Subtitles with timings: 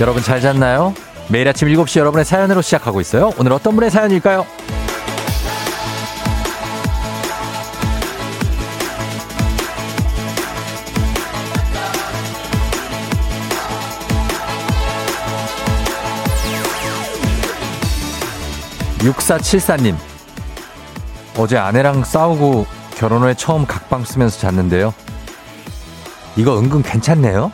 [0.00, 0.94] 여러분 잘 잤나요?
[1.28, 3.32] 매일 아침 7시 여러분의 사연으로 시작하고 있어요.
[3.38, 4.46] 오늘 어떤 분의 사연일까요?
[19.00, 19.96] 6474님.
[21.36, 22.64] 어제 아내랑 싸우고
[22.96, 24.94] 결혼 후에 처음 각방 쓰면서 잤는데요.
[26.36, 27.52] 이거 은근 괜찮네요?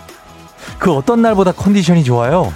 [0.78, 2.52] 그 어떤 날보다 컨디션이 좋아요?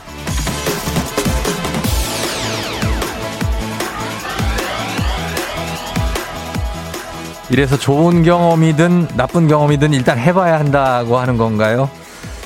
[7.50, 11.90] 이래서 좋은 경험이든 나쁜 경험이든 일단 해봐야 한다고 하는 건가요?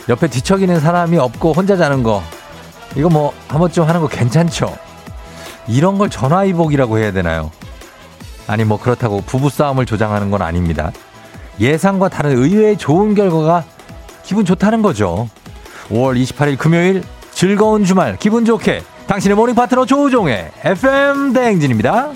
[0.08, 2.22] 옆에 뒤척이는 사람이 없고 혼자 자는 거.
[2.96, 4.74] 이거 뭐 한 번쯤 하는 거 괜찮죠?
[5.66, 7.50] 이런 걸 전화위복이라고 해야 되나요?
[8.46, 10.90] 아니 뭐 그렇다고 부부싸움을 조장하는 건 아닙니다.
[11.60, 13.64] 예상과 다른 의외의 좋은 결과가
[14.24, 15.28] 기분 좋다는 거죠.
[15.88, 22.12] 5월 28일 금요일 즐거운 주말 기분 좋게 당신의 morning 파트너 조우종의 FM 대행진입니다.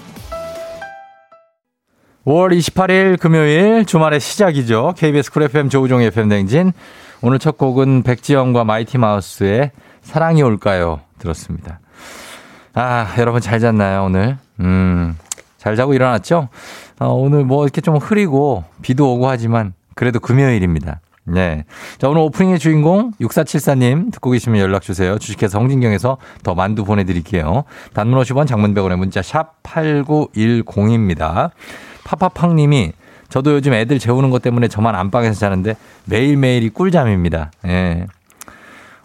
[2.24, 4.94] 5월 28일 금요일 주말의 시작이죠.
[4.96, 6.72] KBS 쿨 FM 조우종의 FM 대행진
[7.20, 9.72] 오늘 첫 곡은 백지영과 마이티 마우스의
[10.02, 11.80] 사랑이 올까요 들었습니다.
[12.74, 14.36] 아, 여러분 잘 잤나요, 오늘?
[14.60, 15.16] 음,
[15.56, 16.48] 잘 자고 일어났죠?
[17.00, 21.00] 어, 오늘 뭐 이렇게 좀 흐리고 비도 오고 하지만 그래도 금요일입니다.
[21.28, 21.64] 네.
[21.98, 25.18] 자, 오늘 오프닝의 주인공 6474님 듣고 계시면 연락 주세요.
[25.18, 27.64] 주식회사 홍진경에서 더만두 보내드릴게요.
[27.92, 31.50] 단문 50원 장문 100원의 문자 샵 8910입니다.
[32.04, 32.92] 파파팡님이
[33.28, 37.50] 저도 요즘 애들 재우는 것 때문에 저만 안방에서 자는데 매일매일이 꿀잠입니다.
[37.66, 38.06] 예.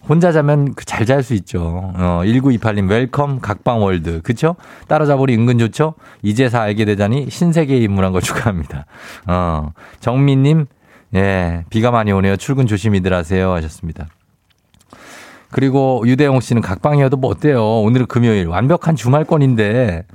[0.07, 1.91] 혼자 자면 꿀잠 잘 수 있죠.
[1.95, 4.21] 어, 1928님 welcome 각방 world.
[4.21, 4.55] 그쵸?
[4.87, 5.95] 따라잡으니 은근 좋죠?
[6.21, 8.85] 이제서 알게 되자니 신세계에 입문한 거 축하합니다.
[9.27, 10.65] 어, 정민님
[11.15, 12.37] 예, 비가 많이 오네요.
[12.37, 14.07] 출근 조심히들 하세요 하셨습니다.
[15.51, 17.81] 그리고 유대용 씨는 각방이어도 뭐 어때요?
[17.81, 20.05] 오늘은 금요일 완벽한 주말권인데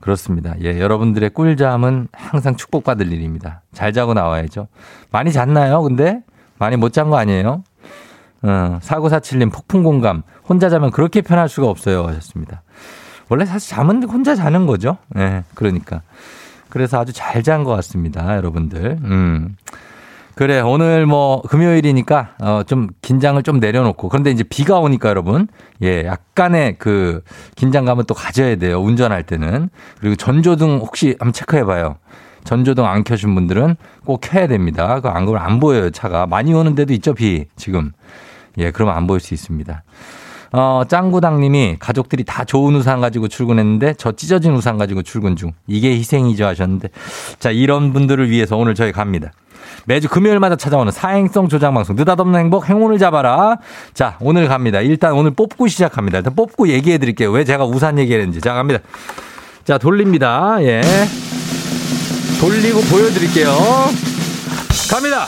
[0.00, 0.54] 그렇습니다.
[0.62, 3.60] 예, 여러분들의 꿀잠은 항상 축복받을 일입니다.
[3.74, 4.68] 잘 자고 나와야죠.
[5.10, 5.82] 많이 잤나요?
[5.82, 6.22] 근데
[6.58, 7.62] 많이 못 잔 거 아니에요?
[8.42, 10.22] 어, 4947님 폭풍 공감.
[10.48, 12.06] 혼자 자면 그렇게 편할 수가 없어요.
[12.06, 12.62] 하셨습니다.
[13.28, 14.96] 원래 사실 잠은 혼자 자는 거죠.
[15.16, 16.00] 예, 네, 그러니까.
[16.70, 18.34] 그래서 아주 잘 잔 것 같습니다.
[18.36, 18.98] 여러분들.
[19.02, 19.56] 음.
[20.40, 24.08] 그래, 오늘 뭐 금요일이니까 어, 좀 긴장을 좀 내려놓고.
[24.08, 25.48] 그런데 이제 비가 오니까 여러분.
[25.82, 27.22] 예, 약간의 그
[27.56, 28.80] 긴장감은 또 가져야 돼요.
[28.80, 29.68] 운전할 때는.
[29.98, 31.96] 그리고 전조등 혹시 한번 체크해 봐요.
[32.44, 35.00] 전조등 안 켜신 분들은 꼭 켜야 됩니다.
[35.00, 36.26] 그안 그러면 안 보여요, 차가.
[36.26, 37.44] 많이 오는 데도 있죠, 비.
[37.56, 37.92] 지금.
[38.56, 39.82] 예, 그러면 안 보일 수 있습니다.
[40.52, 45.52] 어, 짱구당 님이 가족들이 다 좋은 우산 가지고 출근했는데 저 찢어진 우산 가지고 출근 중.
[45.66, 46.88] 이게 희생이죠 하셨는데.
[47.38, 49.32] 자, 이런 분들을 위해서 오늘 저희 갑니다.
[49.86, 53.58] 매주 금요일마다 찾아오는 사행성 조장 방송 느닷없는 행복 행운을 잡아라.
[53.94, 54.80] 자, 오늘 갑니다.
[54.80, 56.18] 일단 오늘 뽑고 시작합니다.
[56.18, 57.30] 일단 뽑고 얘기해 드릴게요.
[57.30, 58.40] 왜 제가 우산 얘기했는지.
[58.40, 58.80] 자, 갑니다.
[59.64, 60.56] 자, 돌립니다.
[60.60, 60.80] 예.
[62.40, 63.50] 돌리고 보여 드릴게요.
[64.90, 65.26] 갑니다.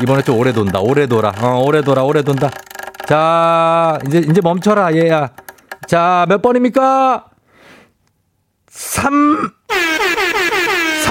[0.00, 0.80] 이번에 또 오래 돈다.
[0.80, 1.32] 오래 돌아.
[1.40, 2.02] 어, 오래 돌아.
[2.04, 2.50] 오래 돈다.
[3.06, 4.94] 자, 이제 이제 멈춰라.
[4.94, 5.30] 얘야.
[5.86, 7.24] 자, 몇 번입니까?
[8.68, 9.50] 3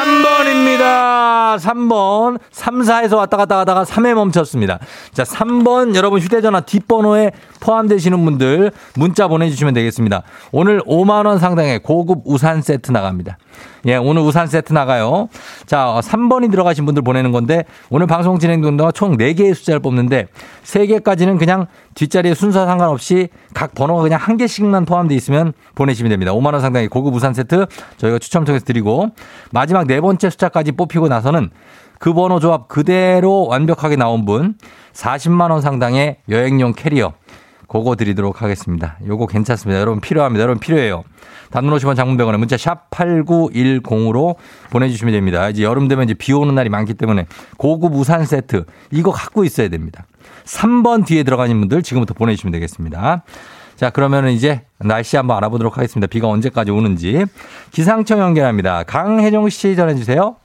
[0.07, 1.57] 3번입니다.
[1.57, 2.39] 3번.
[2.51, 4.79] 3, 4에서 왔다 갔다 하다가 3에 멈췄습니다.
[5.11, 10.23] 자, 3번 여러분 휴대전화 뒷번호에 포함되시는 분들 문자 보내주시면 되겠습니다.
[10.51, 13.37] 오늘 5만원 상당의 고급 우산 세트 나갑니다.
[13.87, 15.29] 예, 오늘 우산 세트 나가요.
[15.65, 20.27] 자, 3번이 들어가신 분들 보내는 건데 오늘 방송 진행 동안 총 4개의 숫자를 뽑는데
[20.63, 26.33] 3개까지는 그냥 뒷자리에 순서 상관없이 각 번호가 그냥 한 개씩만 포함되어 있으면 보내시면 됩니다.
[26.33, 27.65] 5만 원 상당의 고급 우산 세트
[27.95, 29.11] 저희가 추첨 통해서 드리고
[29.51, 31.49] 마지막 네 번째 숫자까지 뽑히고 나서는
[31.97, 34.55] 그 번호 조합 그대로 완벽하게 나온 분
[34.93, 37.13] 40만 원 상당의 여행용 캐리어
[37.67, 38.97] 그거 드리도록 하겠습니다.
[39.05, 39.79] 요거 괜찮습니다.
[39.79, 40.43] 여러분 필요합니다.
[40.43, 41.03] 여러분 필요해요.
[41.51, 44.35] 단문 50원 장문병원에 문자 샵 8910으로
[44.71, 45.49] 보내주시면 됩니다.
[45.49, 47.27] 이제 여름 되면 이제 비 오는 날이 많기 때문에
[47.57, 50.05] 고급 우산 세트 이거 갖고 있어야 됩니다.
[50.45, 53.23] 3번 뒤에 들어가는 분들 지금부터 보내주시면 되겠습니다.
[53.75, 56.07] 자, 그러면은 이제 날씨 한번 알아보도록 하겠습니다.
[56.07, 57.25] 비가 언제까지 오는지.
[57.71, 58.83] 기상청 연결합니다.
[58.83, 60.35] 강혜정 씨 전해주세요.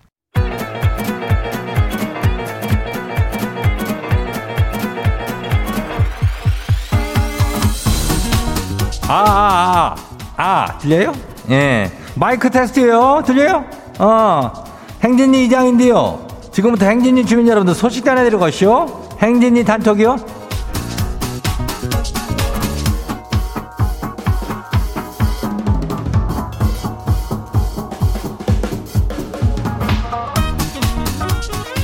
[9.08, 10.11] 아, 아, 아,
[10.44, 11.12] 아, 들려요?
[11.50, 11.88] 예.
[12.16, 13.22] 마이크 테스트요.
[13.24, 13.64] 들려요?
[14.00, 14.50] 어.
[15.04, 16.26] 행진이 이장인데요.
[16.50, 18.86] 지금부터 행진이 주민 여러분들 소식 전해드리고 가시오.
[19.20, 20.16] 행진이 단톡이요.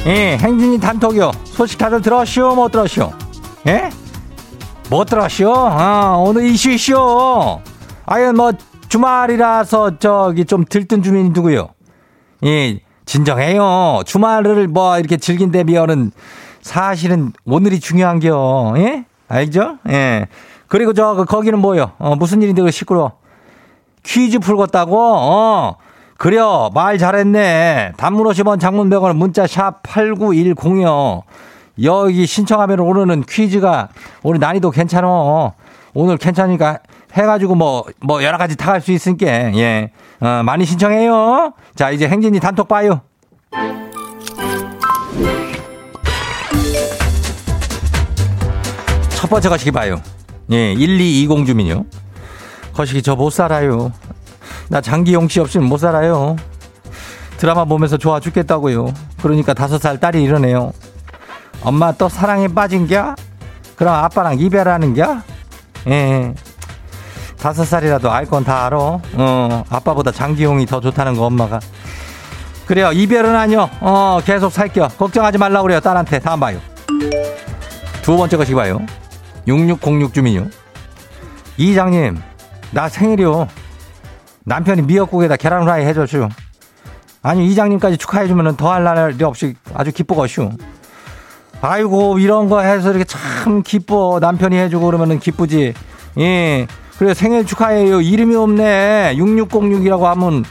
[0.07, 1.31] 예, 행진이 단톡이요.
[1.45, 2.57] 소식 다들 들었시오?
[2.57, 3.13] 못 들었시오?
[3.69, 3.91] 예?
[4.91, 5.53] 뭐 들었쇼?
[5.53, 6.97] 어, 오늘 이슈 이슈.
[8.11, 8.53] 아유, 뭐,
[8.89, 11.69] 주말이라서 저기 좀 들뜬 주민이 누구요?
[12.43, 14.01] 예, 진정해요.
[14.07, 16.11] 주말을 뭐 이렇게 즐긴데 비하는
[16.63, 18.75] 사실은 오늘이 중요한겨.
[18.79, 19.05] 예?
[19.29, 19.77] 알죠?
[19.91, 20.27] 예.
[20.69, 21.93] 그리고 저, 그 거기는 뭐요?
[21.99, 23.13] 어, 무슨 일인데 그 시끄러?
[24.05, 24.97] 퀴즈 풀겠다고?
[24.99, 25.77] 어.
[26.17, 27.93] 그려, 말 잘했네.
[27.99, 31.25] 단문 50원 장문 100원 문자 샵 8910이요.
[31.83, 33.91] 여기 신청하면 오늘은 퀴즈가
[34.23, 35.53] 오늘 난이도 괜찮어.
[35.93, 36.79] 오늘 괜찮으니까
[37.13, 39.27] 해가지고 뭐, 뭐 여러 가지 다할수 있으니까,
[39.57, 39.91] 예.
[40.21, 41.53] 어, 많이 신청해요.
[41.75, 43.01] 자, 이제 행진이 단톡 봐요.
[49.17, 50.01] 첫 번째 거시기 봐요.
[50.51, 51.85] 예, 1220 주민요.
[52.73, 53.93] 거시기 저 못 살아요.
[54.69, 56.37] 나 장기용 씨 없이는 못 살아요.
[57.39, 58.93] 드라마 보면서 좋아 죽겠다고요.
[59.23, 60.73] 그러니까 다섯 살 딸이 이러네요.
[61.63, 63.15] 엄마 또 사랑에 빠진 겨?
[63.77, 65.21] 그럼 아빠랑 이별하는 겨?
[65.89, 66.35] 예.
[67.41, 68.77] 다섯 살이라도 알 건 다 알아.
[68.79, 71.61] 어, 아빠보다 장기용이 더 좋다는 거 엄마가.
[72.67, 72.91] 그래요.
[72.93, 73.71] 이별은 아니요.
[73.81, 74.89] 어, 계속 살게요.
[74.99, 75.81] 걱정하지 말라고 그래요.
[75.81, 76.19] 딸한테.
[76.19, 76.59] 다음 봐요.
[78.03, 78.81] 두 번째 것이 봐요.
[79.47, 80.47] 6606 주민요.
[81.57, 82.21] 이장님,
[82.73, 83.49] 나 생일이요.
[84.45, 86.29] 남편이 미역국에다 계란 후라이 해줘슈.
[87.23, 90.51] 아니, 이장님까지 축하해주면 더할 날이 없이 아주 기쁘거슈.
[91.61, 94.19] 아이고, 이런 거 해서 이렇게 참 기뻐.
[94.21, 95.75] 남편이 해주고 그러면은 기쁘지.
[96.19, 96.67] 예.
[96.99, 98.01] 그래, 생일 축하해요.
[98.01, 99.15] 이름이 없네.
[99.17, 100.45] 6606이라고 하면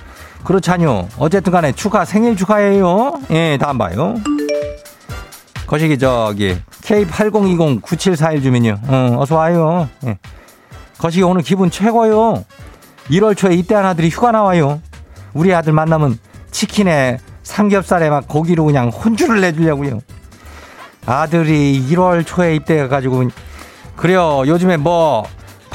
[0.45, 1.09] 그렇잖요.
[1.17, 3.19] 어쨌든 간에 축하, 생일 축하해요.
[3.31, 4.15] 예, 다음 봐요.
[5.67, 8.79] 거시기 저기 K80209741 주민요.
[8.87, 9.89] 어, 어서 와요.
[10.05, 10.17] 예.
[10.97, 12.45] 거시기 오늘 기분 최고요.
[13.09, 14.81] 1월 초에 입대한 아들이 휴가 나와요.
[15.33, 16.17] 우리 아들 만나면
[16.51, 19.99] 치킨에 삼겹살에 막 고기로 그냥 혼주를 내주려고요.
[21.05, 23.29] 아들이 1월 초에 입대해가지고
[23.97, 24.43] 그래요.
[24.47, 25.25] 요즘에 뭐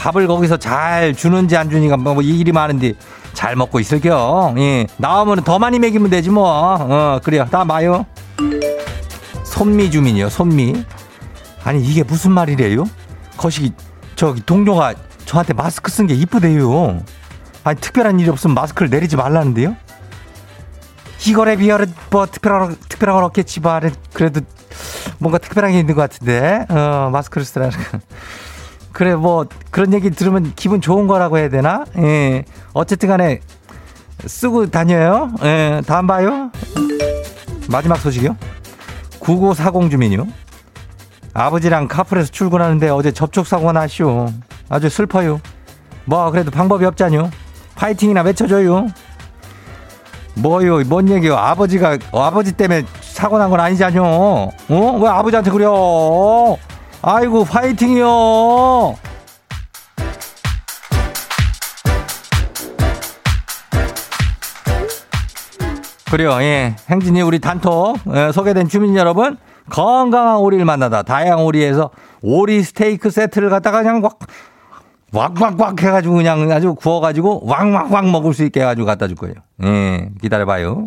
[0.03, 2.95] 밥을 거기서 잘 주는지 안 주니까 뭐, 뭐 일이 많은데
[3.35, 4.53] 잘 먹고 있을게요.
[4.59, 4.89] 예.
[4.97, 6.45] 나오면 더 많이 먹이면 되지 뭐.
[6.51, 7.47] 어, 그래요.
[7.49, 8.05] 다 봐요.
[9.45, 10.29] 손미 주민이요.
[10.29, 10.85] 손미.
[11.63, 12.85] 아니 이게 무슨 말이래요?
[13.37, 13.73] 거시기
[14.17, 14.95] 저기 동료가
[15.25, 17.01] 저한테 마스크 쓴 게 이쁘대요.
[17.63, 19.77] 아니 특별한 일이 없으면 마스크를 내리지 말라는데요?
[21.29, 24.41] 이거에 비하면 뭐 특별한 특별한 건 없겠지만 그래도
[25.19, 27.71] 뭔가 특별한 게 있는 것 같은데 어 마스크를 쓰라는
[28.93, 31.85] 그래 뭐 그런 얘기 들으면 기분 좋은 거라고 해야 되나?
[31.99, 33.41] 예 어쨌든 간에
[34.27, 35.31] 쓰고 다녀요.
[35.43, 36.51] 예 다음 봐요.
[37.71, 38.37] 마지막 소식이요.
[39.21, 40.27] 9940 주민이요.
[41.35, 44.29] 아버지랑 카풀에서 출근하는데 어제 접촉사고가 났쇼.
[44.69, 45.41] 아주 슬퍼요.
[46.05, 47.31] 뭐 그래도 방법이 없잖요.
[47.77, 48.89] 파이팅이나 외쳐줘요.
[50.35, 50.81] 뭐요?
[50.87, 51.37] 뭔 얘기요?
[51.37, 54.03] 아버지가 아버지 때문에 사고 난 건 아니잖요.
[54.03, 54.99] 어?
[55.03, 55.71] 왜 아버지한테 그래요?
[57.05, 58.97] 아이고 파이팅이요.
[66.11, 66.43] 그래요.
[66.43, 66.77] 예.
[66.89, 69.39] 행진이 우리 단톡 예, 소개된 주민 여러분
[69.71, 71.91] 건강한 오리를 만나다 다양한 오리에서
[72.23, 74.19] 오리 스테이크 세트를 갖다가 그냥 막
[75.13, 79.35] 왁왁왁 해가지고 그냥 아주 구워가지고 왕왕왕 먹을 수 있게 해가지고 갖다 줄 거예요.
[79.65, 80.87] 예, 기다려봐요.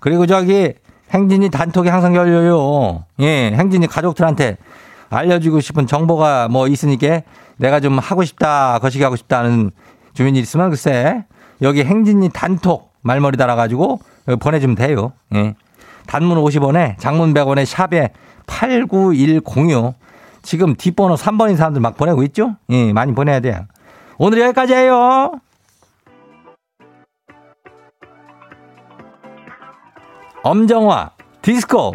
[0.00, 0.72] 그리고 저기
[1.10, 3.04] 행진이 단톡이 항상 열려요.
[3.20, 4.56] 예, 행진이 가족들한테
[5.10, 7.22] 알려주고 싶은 정보가 뭐 있으니까
[7.56, 9.70] 내가 좀 하고 싶다, 거시기 하고 싶다는
[10.14, 11.24] 주민이 있으면 글쎄
[11.62, 14.00] 여기 행진이 단톡 말머리 달아가지고
[14.40, 15.12] 보내주면 돼요.
[15.34, 15.54] 예.
[16.06, 18.10] 단문 50원에 장문 100원에 샵에
[18.46, 19.94] 89106
[20.42, 22.56] 지금 뒷번호 3번인 사람들 막 보내고 있죠?
[22.70, 23.66] 예, 많이 보내야 돼요.
[24.18, 25.32] 오늘 여기까지예요.
[30.42, 31.10] 엄정화
[31.42, 31.94] 디스코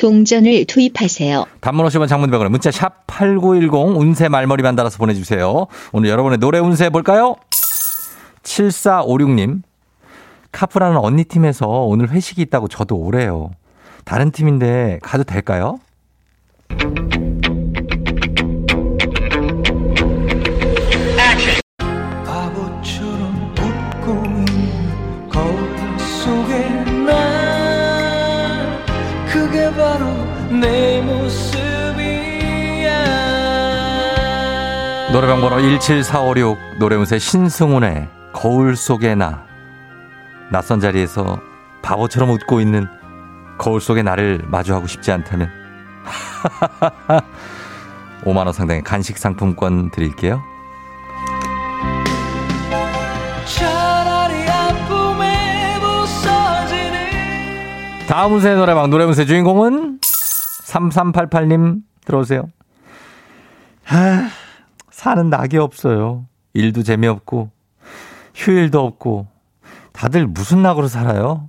[0.00, 1.44] 동전을 투입하세요.
[1.60, 5.66] 단문 50원 장문 100원 문자 샵 8910 운세 말머리만 달아서 보내주세요.
[5.92, 7.36] 오늘 여러분의 노래 운세 볼까요?
[8.42, 9.60] 7456님
[10.52, 13.50] 카프라는 언니 팀에서 오늘 회식이 있다고 저도 오래요.
[14.06, 15.78] 다른 팀인데 가도 될까요?
[35.20, 39.44] 노래방 번호 17456 노래무새 신승훈의 거울 속의 나
[40.50, 41.38] 낯선 자리에서
[41.82, 42.86] 바보처럼 웃고 있는
[43.58, 45.50] 거울 속의 나를 마주하고 싶지 않다면
[48.24, 50.42] 5만원 상당의 간식 상품권 드릴게요.
[58.08, 62.44] 다음 운세 노래방 노래운세 주인공은 3388님 들어오세요.
[63.86, 64.30] 아,
[65.00, 66.26] 사는 낙이 없어요.
[66.52, 67.48] 일도 재미없고
[68.34, 69.28] 휴일도 없고
[69.94, 71.48] 다들 무슨 낙으로 살아요?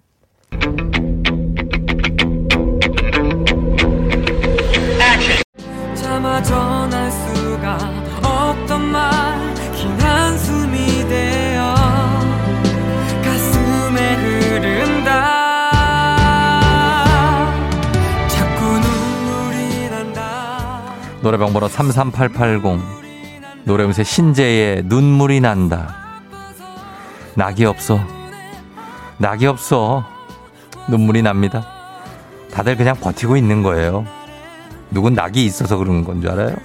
[21.21, 23.00] 노래방 번호 33880
[23.63, 25.95] 노래운세 신재의 눈물이 난다.
[27.35, 27.99] 낙이 없어.
[29.17, 30.03] 낙이 없어.
[30.89, 31.65] 눈물이 납니다.
[32.51, 34.05] 다들 그냥 버티고 있는 거예요.
[34.89, 36.55] 누군 낙이 있어서 그러는 건줄 알아요?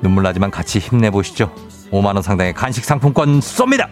[0.00, 1.52] 눈물 나지만 같이 힘내보시죠.
[1.90, 3.88] 5만원 상당의 간식 상품권 쏩니다!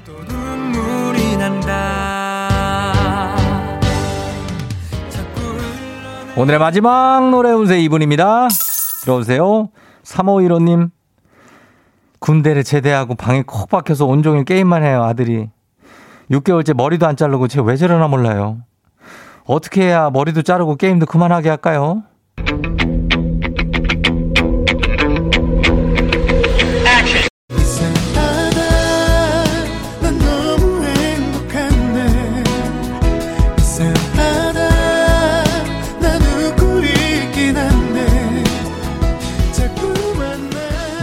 [6.36, 8.48] 오늘의 마지막 노래 운세 이분입니다.
[9.02, 9.68] 들어오세요.
[10.04, 10.90] 3515님.
[12.24, 15.50] 군대를 제대하고 방에 콕 박혀서 온종일 게임만 해요, 아들이.
[16.30, 18.62] 6개월째 머리도 안 자르고 쟤 왜 저러나 몰라요.
[19.44, 22.02] 어떻게 해야 머리도 자르고 게임도 그만하게 할까요?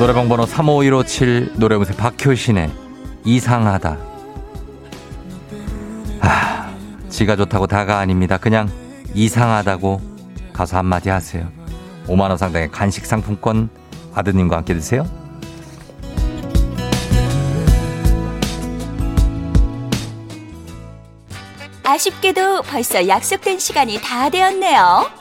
[0.01, 2.71] 노래방 번호 35157 노래무새 박효신의
[3.23, 3.99] 이상하다.
[6.21, 6.75] 아,
[7.07, 8.39] 지가 좋다고 다가 아닙니다.
[8.39, 8.67] 그냥
[9.13, 10.01] 이상하다고
[10.53, 11.47] 가서 한마디 하세요.
[12.07, 13.69] 5만원 상당의 간식 상품권
[14.15, 15.05] 아드님과 함께 드세요.
[21.83, 25.20] 아쉽게도 벌써 약속된 시간이 다 되었네요.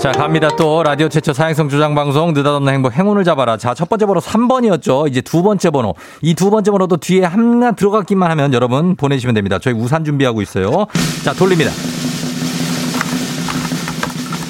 [0.00, 0.48] 자, 갑니다.
[0.56, 3.58] 또 라디오 최초 사행성 주장 방송 느닷없는 행복 행운을 잡아라.
[3.58, 5.06] 자, 첫 번째 번호 3번이었죠.
[5.10, 5.94] 이제 두 번째 번호.
[6.22, 9.58] 이 두 번째 번호도 뒤에 하나 들어갔기만 하면 여러분 보내시면 됩니다.
[9.58, 10.86] 저희 우산 준비하고 있어요.
[11.22, 11.70] 자, 돌립니다.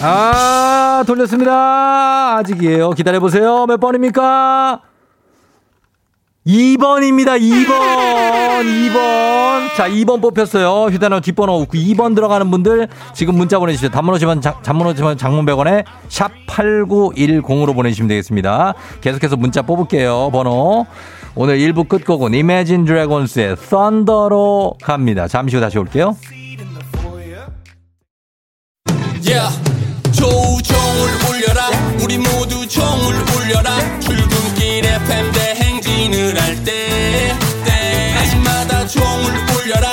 [0.02, 2.36] 아, 돌렸습니다.
[2.36, 2.90] 아직이에요.
[2.90, 3.66] 기다려보세요.
[3.66, 4.80] 몇 번입니까?
[6.46, 7.38] 2번입니다.
[7.38, 8.64] 2번.
[8.64, 9.74] 2번.
[9.76, 10.86] 자, 2번 뽑혔어요.
[10.92, 13.90] 휴대폰 뒷번호 2번 들어가는 분들 지금 문자 보내주시죠.
[13.90, 18.74] 단문 오시면 장문 오시면 장문 100원에 샵 8910으로 보내주시면 되겠습니다.
[19.00, 20.30] 계속해서 문자 뽑을게요.
[20.32, 20.86] 번호.
[21.34, 25.28] 오늘 1부 끝곡은 Imagine Dragons의 Thunder로 갑니다.
[25.28, 26.16] 잠시 후 다시 올게요.
[29.22, 29.60] Yeah.
[30.12, 31.68] 조우종을 울려라
[32.02, 35.49] 우리 모두 종을 울려라 출근길 FM 대
[36.10, 37.32] 행진을 할때
[37.64, 39.89] 때마다 종을 울려라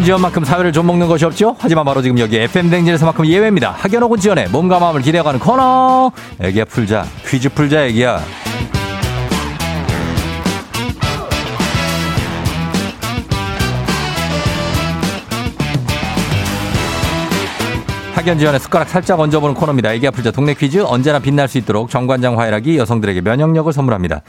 [0.00, 1.56] 학연 지원만큼 사회를 좀 먹는 것이 없죠?
[1.58, 3.72] 하지만 바로 지금 여기 FM 댕진에서만큼 예외입니다.
[4.00, 6.10] 혹은 지원의 몸과 마음을 기대어가는 코너.
[6.40, 7.04] 애기야 풀자.
[7.26, 8.22] 퀴즈 풀자 애기야.
[18.14, 19.92] 학연 지원의 숟가락 살짝 얹어보는 코너입니다.
[19.92, 24.22] 애기야 풀자 동네 퀴즈 언제나 빛날 수 있도록 정관장 화이락이 여성들에게 면역력을 선물합니다.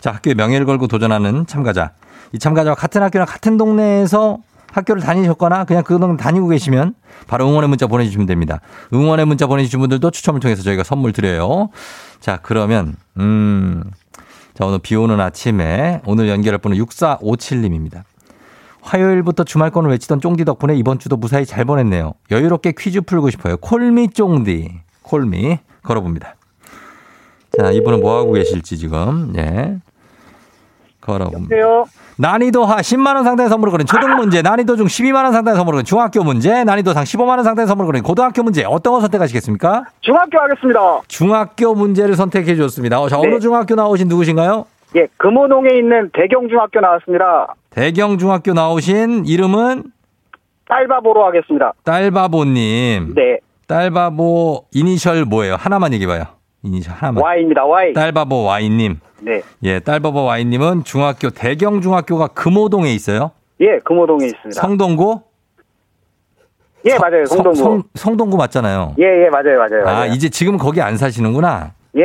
[0.00, 1.92] 자, 학교의 명예를 걸고 도전하는 참가자.
[2.32, 4.38] 이 참가자와 같은 학교나 같은 동네에서
[4.72, 6.94] 학교를 다니셨거나 그냥 그 동네 다니고 계시면
[7.26, 8.60] 바로 응원의 문자 보내주시면 됩니다.
[8.92, 11.68] 응원의 문자 보내주신 분들도 추첨을 통해서 저희가 선물 드려요.
[12.20, 13.84] 자, 그러면, 음,
[14.54, 18.02] 자, 오늘 비 오는 아침에 오늘 연결할 분은 6457님입니다.
[18.80, 22.14] 화요일부터 주말권을 외치던 쫑디 덕분에 이번 주도 무사히 잘 보냈네요.
[22.30, 23.56] 여유롭게 퀴즈 풀고 싶어요.
[23.58, 24.80] 콜미 쫑디.
[25.02, 25.58] 콜미.
[25.82, 26.34] 걸어봅니다.
[27.58, 29.78] 자, 이분은 뭐 하고 계실지 지금, 예.
[31.00, 31.54] 걸어봅니다.
[31.54, 32.01] 안녕하세요.
[32.16, 36.22] 난이도 하 10만원 상당의 선물을 거는 초등 문제, 난이도 중 12만원 상당의 선물을 거는 중학교
[36.22, 39.84] 문제, 난이도 상 15만원 상당의 선물을 거는 고등학교 문제, 어떤 거 선택하시겠습니까?
[40.00, 41.00] 중학교 하겠습니다.
[41.08, 43.00] 중학교 문제를 선택해 주셨습니다.
[43.00, 43.38] 어, 자, 어느 네.
[43.38, 44.66] 중학교 나오신 누구신가요?
[44.96, 47.54] 예, 금호동에 있는 대경중학교 나왔습니다.
[47.70, 49.84] 대경중학교 나오신 이름은
[50.68, 51.72] 딸바보로 하겠습니다.
[51.84, 53.14] 딸바보님.
[53.14, 55.56] 네, 딸바보 이니셜 뭐예요?
[55.58, 56.24] 하나만 얘기해봐요.
[56.62, 57.22] 이니셜 하나만.
[57.22, 57.64] Y입니다.
[57.64, 57.92] Y.
[57.92, 59.00] 딸바보 와이님.
[59.22, 63.30] 네, 예, 딸바보 와이님은 중학교, 대경 중학교가 금호동에 있어요.
[63.60, 64.60] 예, 금호동에 있습니다.
[64.60, 65.22] 성동고?
[66.84, 67.24] 예, 맞아요.
[67.26, 67.56] 성- 성동구.
[67.58, 68.96] 성, 성 동구 맞잖아요.
[68.98, 69.82] 예, 예, 맞아요, 맞아요.
[69.82, 70.12] 아, 맞아요.
[70.12, 71.72] 이제 지금 거기 안 사시는구나.
[71.96, 72.02] 예,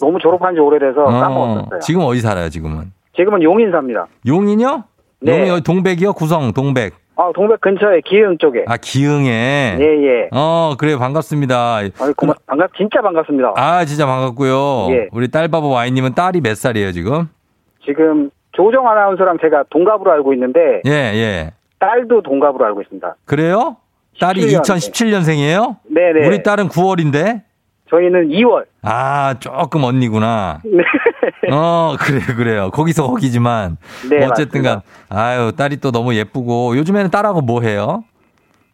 [0.00, 1.80] 너무 졸업한 지 오래돼서 어, 까먹었어요.
[1.80, 2.92] 지금 어디 살아요, 지금은?
[3.14, 4.06] 지금은 용인 삽니다.
[4.26, 4.82] 용인요?
[5.20, 5.48] 네.
[5.48, 6.14] 용인 동백이요?
[6.14, 6.94] 구성, 동백.
[7.18, 8.64] 아, 동백 근처에 기흥 쪽에.
[8.68, 9.78] 아, 기흥에.
[9.80, 10.28] 예, 예.
[10.32, 10.98] 어, 그래요.
[10.98, 11.76] 반갑습니다.
[11.76, 13.54] 아이, 고마, 반갑, 진짜 반갑습니다.
[13.56, 14.88] 아, 진짜 반갑고요.
[14.90, 15.08] 예.
[15.12, 17.28] 우리 딸바보 와이님은 딸이 몇 살이에요, 지금?
[17.86, 21.50] 지금 조정 아나운서랑 제가 동갑으로 알고 있는데, 예, 예.
[21.78, 23.16] 딸도 동갑으로 알고 있습니다.
[23.24, 23.76] 그래요?
[24.20, 24.60] 딸이 17년.
[24.62, 25.76] 2017년생이에요?
[25.90, 26.26] 네 네.
[26.26, 27.42] 우리 딸은 9월인데?
[27.90, 28.64] 저희는 2월.
[28.82, 30.60] 아, 조금 언니구나.
[30.64, 30.82] 네.
[31.52, 32.70] 어, 그래요, 그래요.
[32.70, 33.76] 거기서 거기지만.
[34.10, 38.04] 네, 어쨌든 간, 아유, 딸이 또 너무 예쁘고, 요즘에는 딸하고 뭐 해요?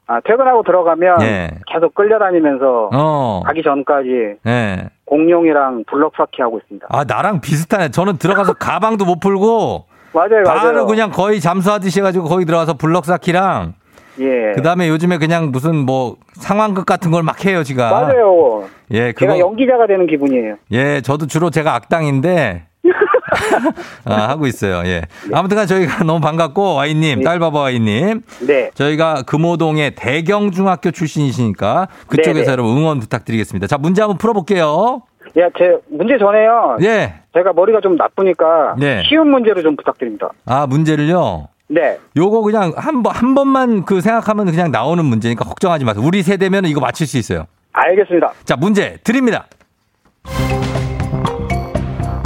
[0.07, 1.51] 아, 퇴근하고 들어가면 예.
[1.73, 3.43] 계속 끌려다니면서 어.
[3.47, 4.09] 가기 전까지
[4.47, 4.91] 예.
[5.05, 6.87] 공룡이랑 블럭 쌓기 하고 있습니다.
[6.91, 7.91] 아, 나랑 비슷하네.
[7.91, 10.87] 저는 들어가서 가방도 못 풀고, 맞아요, 바로 맞아요.
[10.87, 13.75] 그냥 거의 잠수하듯이 해가지고 거기 들어가서 블럭 쌓기랑,
[14.21, 14.53] 예.
[14.55, 17.91] 그 다음에 요즘에 그냥 무슨 뭐 상황극 같은 걸 막 해요, 지가.
[17.91, 18.65] 맞아요.
[18.91, 19.39] 예, 제가 그거.
[19.39, 20.57] 연기자가 되는 기분이에요.
[20.73, 22.65] 예, 저도 주로 제가 악당인데,
[24.05, 24.83] 아, 하고 있어요.
[24.89, 25.03] 예.
[25.33, 27.25] 아무튼간 저희가 너무 반갑고, 와이님, 네.
[27.25, 28.23] 딸바바 와이님.
[28.47, 28.71] 네.
[28.75, 32.53] 저희가 금호동의 대경중학교 출신이시니까 그쪽에서 네네.
[32.53, 33.67] 여러분 응원 부탁드리겠습니다.
[33.69, 35.03] 자, 문제 한번 풀어볼게요.
[35.39, 36.77] 야, 제 문제 전에요.
[36.83, 37.15] 예.
[37.33, 39.03] 제가 머리가 좀 나쁘니까 네.
[39.09, 40.29] 쉬운 문제로 좀 부탁드립니다.
[40.45, 41.49] 아, 문제를요.
[41.73, 41.99] 네.
[42.17, 46.05] 요거 그냥 한 번, 한 번만 그 생각하면 그냥 나오는 문제니까 걱정하지 마세요.
[46.07, 47.47] 우리 세대면 이거 맞힐 수 있어요.
[47.73, 48.33] 알겠습니다.
[48.45, 49.47] 자, 문제 드립니다.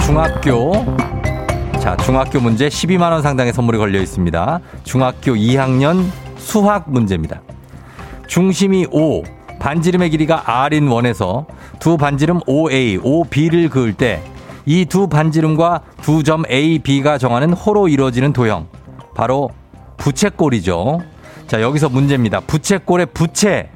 [0.05, 0.73] 중학교.
[1.81, 4.61] 자, 중학교 문제 12만원 상당의 선물이 걸려 있습니다.
[4.83, 6.05] 중학교 2학년
[6.39, 7.41] 수학 문제입니다.
[8.27, 9.23] 중심이 O,
[9.61, 11.47] 반지름의 길이가 R인 원에서
[11.79, 14.21] 두 반지름 OA, OB를 그을 때
[14.69, 18.67] 이 두 반지름과 두 점 A, B가 정하는 호로 이루어지는 도형.
[19.16, 19.50] 바로
[19.96, 21.00] 부채꼴이죠.
[21.46, 22.40] 자, 여기서 문제입니다.
[22.40, 23.70] 부채꼴의 부채.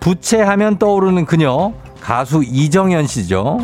[0.00, 1.72] 부채하면 떠오르는 그녀.
[2.00, 3.58] 가수 이정현 씨죠.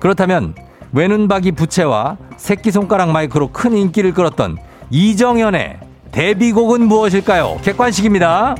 [0.00, 0.54] 그렇다면
[0.92, 4.56] 외눈박이 부채와 새끼손가락 마이크로 큰 인기를 끌었던
[4.90, 5.78] 이정현의
[6.10, 7.58] 데뷔곡은 무엇일까요?
[7.62, 8.56] 객관식입니다.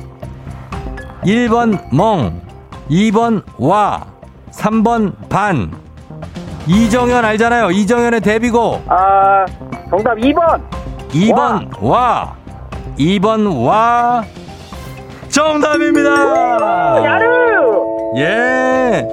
[1.23, 2.39] 1번 멍,
[2.89, 4.05] 2번 와,
[4.51, 5.71] 3번 반.
[6.67, 7.71] 이정현 알잖아요.
[7.71, 8.85] 이정현의 데뷔곡.
[8.89, 9.45] 아,
[9.89, 10.61] 정답 2번.
[11.09, 12.35] 2번 와.
[12.97, 14.23] 2번 와.
[15.29, 17.03] 정답입니다.
[17.03, 17.25] 야르!
[18.17, 19.07] 예.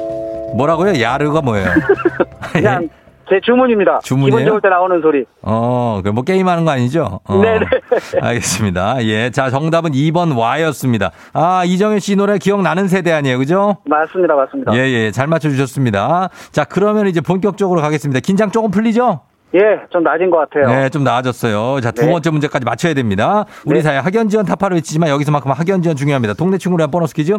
[0.55, 1.01] 뭐라고요?
[1.01, 1.69] 야르가 뭐예요?
[2.53, 2.89] 그냥
[3.29, 4.01] 제 주문입니다.
[4.05, 4.39] 주문이에요?
[4.39, 5.25] 기분 좋을 때 나오는 소리.
[5.43, 7.21] 어, 그뭐 게임하는 거 아니죠?
[7.25, 7.37] 어.
[7.39, 7.67] 네네.
[8.23, 9.05] 알겠습니다.
[9.05, 9.31] 예.
[9.31, 11.11] 자, 정답은 2번 와였습니다.
[11.33, 13.39] 아, 이정현 씨 노래 기억나는 세대 아니에요.
[13.39, 13.79] 그죠?
[13.85, 14.75] 맞습니다, 맞습니다.
[14.75, 15.11] 예, 예.
[15.11, 16.31] 잘 맞춰주셨습니다.
[16.53, 18.21] 자, 그러면 이제 본격적으로 가겠습니다.
[18.21, 19.21] 긴장 조금 풀리죠?
[19.55, 20.67] 예, 좀 낮은 것 같아요.
[20.67, 21.81] 네, 좀 나아졌어요.
[21.81, 22.11] 자, 두 네.
[22.11, 23.45] 번째 문제까지 맞춰야 됩니다.
[23.65, 23.83] 우리 네.
[23.83, 26.35] 사회 학연 지원 타파를 외치지만 여기서만큼 학연 지원 중요합니다.
[26.35, 27.33] 동네 친구를 위한 보너스 퀴즈.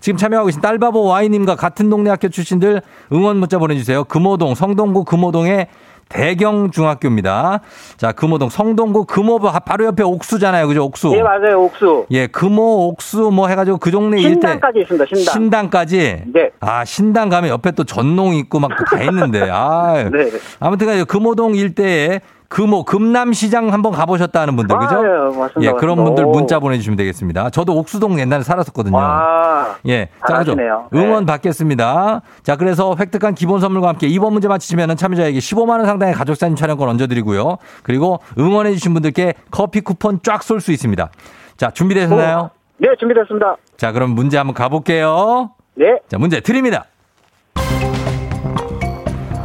[0.00, 4.04] 지금 참여하고 계신 딸바보 와이님과 같은 동네 학교 출신들 응원 문자 보내주세요.
[4.04, 5.68] 금호동, 성동구 금호동의
[6.08, 7.60] 대경중학교입니다.
[7.96, 10.66] 자, 금호동, 성동구 금호 바로 옆에 옥수잖아요.
[10.68, 10.84] 그죠?
[10.84, 11.12] 옥수.
[11.16, 12.06] 예, 맞아요, 옥수.
[12.10, 14.30] 예, 금호, 옥수 뭐 해 가지고 그 동네 일대.
[14.30, 15.32] 신당까지 있습니다, 신당.
[15.32, 16.22] 신당까지?
[16.32, 16.50] 네.
[16.60, 19.48] 아, 신당 가면 옆에 또 전농 있고 막 다 있는데.
[19.50, 20.38] 아, 네, 네.
[20.60, 22.20] 아무튼 간에 금호동 일대에
[22.54, 24.94] 금호, 금남시장 한번 가보셨다는 분들, 그죠?
[24.94, 26.04] 아, 예, 맞습니다, 예, 그런 맞습니다.
[26.04, 26.30] 분들 오.
[26.30, 27.50] 문자 보내주시면 되겠습니다.
[27.50, 28.96] 저도 옥수동 옛날에 살았었거든요.
[28.96, 29.74] 와.
[29.88, 30.08] 예.
[30.28, 30.54] 자, 그죠?
[30.94, 31.32] 응원 네.
[31.32, 32.22] 받겠습니다.
[32.44, 36.54] 자, 그래서 획득한 기본 선물과 함께 이번 문제 맞히시면 참여자에게 15만 원 상당의 가족 사진
[36.54, 37.56] 촬영권 얹어드리고요.
[37.82, 41.10] 그리고 응원해주신 분들께 커피 쿠폰 쫙 쏠 수 있습니다.
[41.56, 42.50] 자, 준비되셨나요?
[42.78, 43.56] 네, 준비됐습니다.
[43.76, 45.50] 자, 그럼 문제 한번 가볼게요.
[45.74, 45.98] 네.
[46.08, 46.84] 자, 문제 드립니다.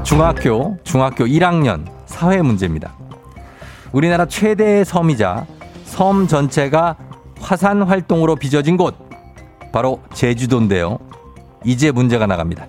[0.03, 2.98] 중학교, 중학교 1학년 사회 문제입니다.
[3.91, 5.45] 우리나라 최대의 섬이자
[5.83, 6.95] 섬 전체가
[7.39, 8.95] 화산 활동으로 빚어진 곳,
[9.71, 10.99] 바로 제주도인데요.
[11.65, 12.67] 이제 문제가 나갑니다.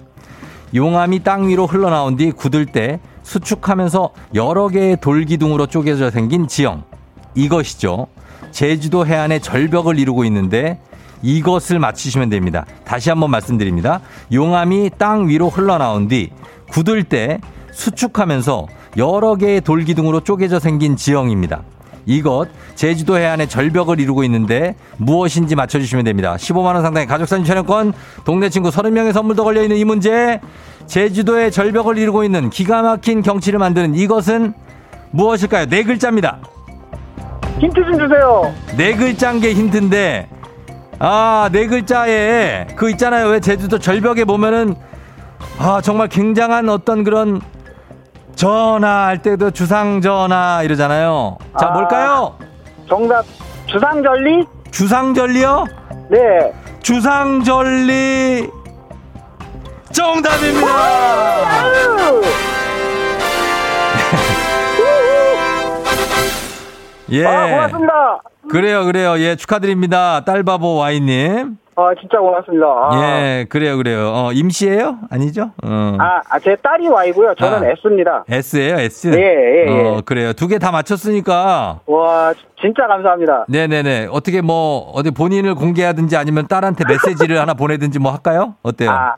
[0.74, 6.84] 용암이 땅 위로 흘러나온 뒤 굳을 때 수축하면서 여러 개의 돌기둥으로 쪼개져 생긴 지형.
[7.34, 8.06] 이것이죠.
[8.50, 10.80] 제주도 해안의 절벽을 이루고 있는데
[11.22, 12.64] 이것을 맞히시면 됩니다.
[12.84, 14.00] 다시 한번 말씀드립니다.
[14.32, 16.30] 용암이 땅 위로 흘러나온 뒤
[16.70, 17.40] 굳을 때
[17.80, 18.66] 수축하면서
[18.98, 21.62] 여러 개의 돌기둥으로 쪼개져 생긴 지형입니다.
[22.06, 26.36] 이것 제주도 해안의 절벽을 이루고 있는데 무엇인지 맞춰주시면 됩니다.
[26.36, 27.92] 15만 원 상당의 가족사진 촬영권,
[28.24, 30.40] 동네 친구 30명의 선물도 걸려 있는 이 문제,
[30.86, 34.54] 제주도의 절벽을 이루고 있는 기가 막힌 경치를 만드는 이것은
[35.12, 35.66] 무엇일까요?
[35.66, 36.38] 네 글자입니다.
[37.58, 38.54] 힌트 좀 주세요.
[38.76, 40.28] 네 글자인 게 힌트인데,
[40.98, 43.28] 아, 네 글자에 그 있잖아요.
[43.28, 44.74] 왜 제주도 절벽에 보면은,
[45.58, 47.40] 아, 정말 굉장한 어떤 그런
[48.40, 51.36] 전화 할 때도 주상전화 이러잖아요.
[51.60, 51.72] 자, 아.
[51.72, 52.38] 뭘까요?
[52.88, 53.22] 정답,
[53.66, 54.46] 주상절리?
[54.70, 55.66] 주상절리요?
[56.08, 56.18] 네.
[56.80, 58.48] 주상절리
[59.92, 60.66] 정답입니다.
[67.10, 67.26] 예.
[67.26, 68.22] 아, 고맙습니다.
[68.48, 69.18] 그래요, 그래요.
[69.18, 70.24] 예, 축하드립니다.
[70.24, 71.58] 딸바보 와이님.
[71.76, 72.66] 아, 진짜 고맙습니다.
[72.66, 72.90] 아.
[73.22, 74.10] 예, 그래요, 그래요.
[74.12, 74.98] 어, 임씨예요?
[75.10, 75.52] 아니죠?
[75.64, 75.96] 어.
[75.98, 77.34] 아, 아, 제 딸이 Y고요.
[77.38, 77.70] 저는 아.
[77.70, 78.24] S입니다.
[78.28, 79.08] S예요, S.
[79.14, 79.88] 예, 예, 예.
[79.88, 80.32] 어, 그래요.
[80.34, 81.80] 두 개 다 맞췄으니까.
[81.86, 83.46] 와, 진짜 감사합니다.
[83.48, 84.08] 네네네.
[84.10, 88.56] 어떻게 뭐, 어디 본인을 공개하든지 아니면 딸한테 메시지를 하나 보내든지 뭐 할까요?
[88.62, 88.90] 어때요?
[88.90, 89.14] 아,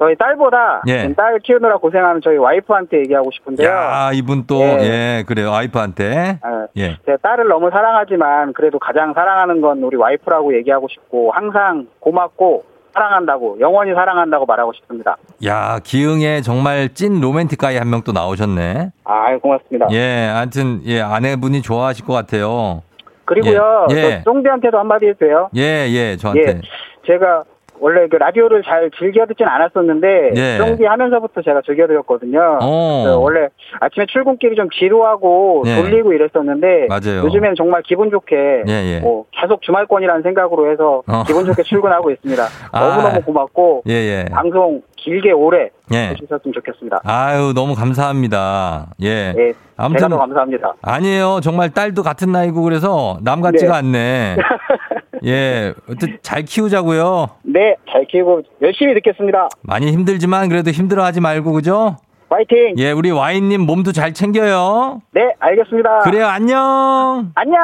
[0.00, 1.12] 저희 딸보다 예.
[1.14, 3.68] 딸 키우느라 고생하는 저희 와이프한테 얘기하고 싶은데요.
[3.68, 4.78] 야, 이분 또, 예.
[5.18, 5.50] 예, 그래요.
[5.50, 6.38] 와이프한테.
[6.42, 6.96] 아, 예.
[7.04, 13.58] 제 딸을 너무 사랑하지만 그래도 가장 사랑하는 건 우리 와이프라고 얘기하고 싶고 항상 고맙고 사랑한다고
[13.60, 15.18] 영원히 사랑한다고 말하고 싶습니다.
[15.44, 18.92] 야, 기흥에 정말 찐 로맨틱 가이 한 명 또 나오셨네.
[19.04, 19.86] 아, 고맙습니다.
[19.92, 22.82] 예, 하여튼, 예, 아내분이 좋아하실 것 같아요.
[23.26, 24.22] 그리고요, 예, 예.
[24.24, 25.50] 저 쫑디한테도 한마디 해도 돼요?
[25.56, 26.48] 예, 예, 저한테.
[26.48, 26.60] 예,
[27.06, 27.44] 제가
[27.80, 30.58] 원래 그 라디오를 잘 즐겨 듣진 않았었는데 예.
[30.58, 32.58] 쫑디 하면서부터 제가 즐겨 들었거든요.
[32.60, 33.18] 어.
[33.18, 33.48] 원래
[33.80, 35.76] 아침에 출근길이 좀 지루하고 예.
[35.76, 37.22] 졸리고 이랬었는데 맞아요.
[37.24, 39.00] 요즘엔 정말 기분 좋게 예, 예.
[39.00, 41.24] 뭐 계속 주말권이라는 생각으로 해서 어.
[41.26, 42.42] 기분 좋게 출근하고 있습니다.
[42.72, 42.80] 아.
[42.80, 44.24] 너무너무 고맙고 예, 예.
[44.30, 46.08] 방송 길게 오래 예.
[46.10, 47.00] 해주셨으면 좋겠습니다.
[47.04, 48.88] 아유, 너무 감사합니다.
[49.02, 49.34] 예.
[49.36, 50.74] 예, 아무튼 감사합니다.
[50.82, 51.40] 아니에요.
[51.42, 53.88] 정말 딸도 같은 나이고 그래서 남 같지가 네.
[53.88, 54.36] 않네.
[55.24, 55.74] 예.
[56.22, 57.28] 잘 키우자고요.
[57.42, 59.48] 네, 잘 키우고 열심히 듣겠습니다.
[59.62, 61.96] 많이 힘들지만 그래도 힘들어하지 말고 그죠?
[62.28, 62.74] 파이팅!
[62.78, 65.02] 예, 우리 와인님 몸도 잘 챙겨요.
[65.12, 65.98] 네, 알겠습니다.
[66.00, 67.32] 그래요, 안녕.
[67.34, 67.58] 안녕!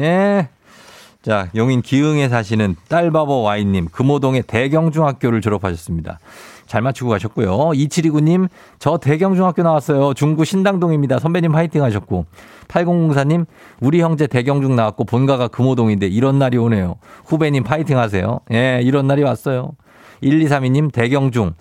[0.00, 0.48] 예.
[1.22, 6.18] 자, 용인 기흥에 사시는 딸바보 와인님, 금호동의 대경중학교를 졸업하셨습니다.
[6.70, 7.50] 잘 맞추고 가셨고요.
[7.70, 10.14] 2729님, 저 대경중학교 나왔어요.
[10.14, 11.18] 중구 신당동입니다.
[11.18, 12.26] 선배님 화이팅 하셨고.
[12.68, 13.46] 8004님,
[13.80, 16.94] 우리 형제 대경중 나왔고 본가가 금호동인데 이런 날이 오네요.
[17.24, 18.38] 후배님 파이팅 하세요.
[18.52, 19.72] 예, 이런 날이 왔어요.
[20.22, 21.54] 1232님, 대경중.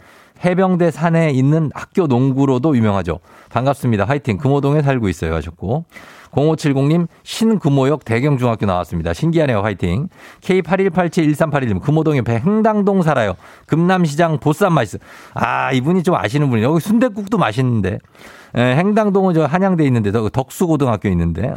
[0.45, 3.19] 해병대 산에 있는 학교 농구로도 유명하죠.
[3.49, 4.05] 반갑습니다.
[4.05, 4.37] 화이팅.
[4.37, 5.33] 금호동에 살고 있어요.
[5.33, 5.85] 하셨고.
[6.31, 9.13] 0570님, 신금호역 대경중학교 나왔습니다.
[9.13, 9.61] 신기하네요.
[9.61, 10.09] 화이팅.
[10.41, 13.35] K81871381님, 금호동에 횡당동 살아요.
[13.65, 14.99] 금남시장 보쌈 맛있어.
[15.33, 16.69] 아, 이분이 좀 아시는 분이에요.
[16.69, 17.99] 여기 순대국도 맛있는데.
[18.57, 21.53] 예, 행당동은 저 한양대 있는데, 저 덕수고등학교 있는데.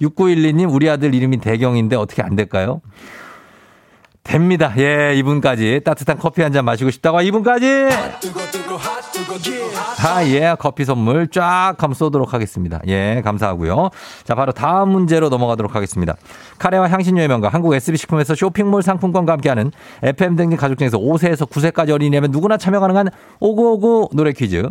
[0.00, 2.80] 6912님, 우리 아들 이름이 대경인데 어떻게 안 될까요?
[4.22, 4.72] 됩니다.
[4.78, 7.66] 예, 이분까지 따뜻한 커피 한 잔 마시고 싶다고 아, 이분까지.
[10.04, 12.80] 아, 예, 커피 선물 쫙 한번 쏘도록 하겠습니다.
[12.86, 13.90] 예, 감사하고요.
[14.24, 16.14] 자, 바로 다음 문제로 넘어가도록 하겠습니다.
[16.58, 22.30] 카레와 향신료의 명가 한국 SB식품에서 쇼핑몰 상품권과 함께하는 FM 등진 가족 중에서 5세에서 9세까지 어린이라면
[22.30, 23.08] 누구나 참여 가능한
[23.40, 24.68] 오구오구 노래 퀴즈.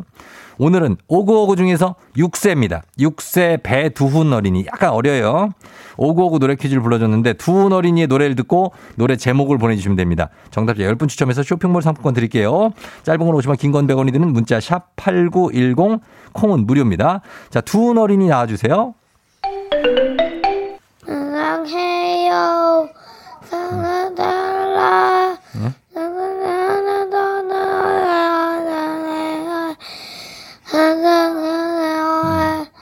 [0.57, 2.81] 오늘은 오구오구 중에서 6세입니다.
[2.99, 4.65] 6세 배두훈 어린이.
[4.67, 5.49] 약간 어려요.
[5.97, 10.29] 오구오구 노래 퀴즈를 불러줬는데 두훈 어린이의 노래를 듣고 노래 제목을 보내주시면 됩니다.
[10.49, 12.71] 정답자 10분 추첨해서 쇼핑몰 상품권 드릴게요.
[13.03, 16.01] 짧은 건 50원, 긴건 100원이 드는 문자 샵 8910
[16.33, 17.21] 콩은 무료입니다.
[17.49, 18.93] 자, 두훈 어린이 나와주세요.
[21.05, 22.89] 사랑해요.
[23.43, 25.11] 사랑해요.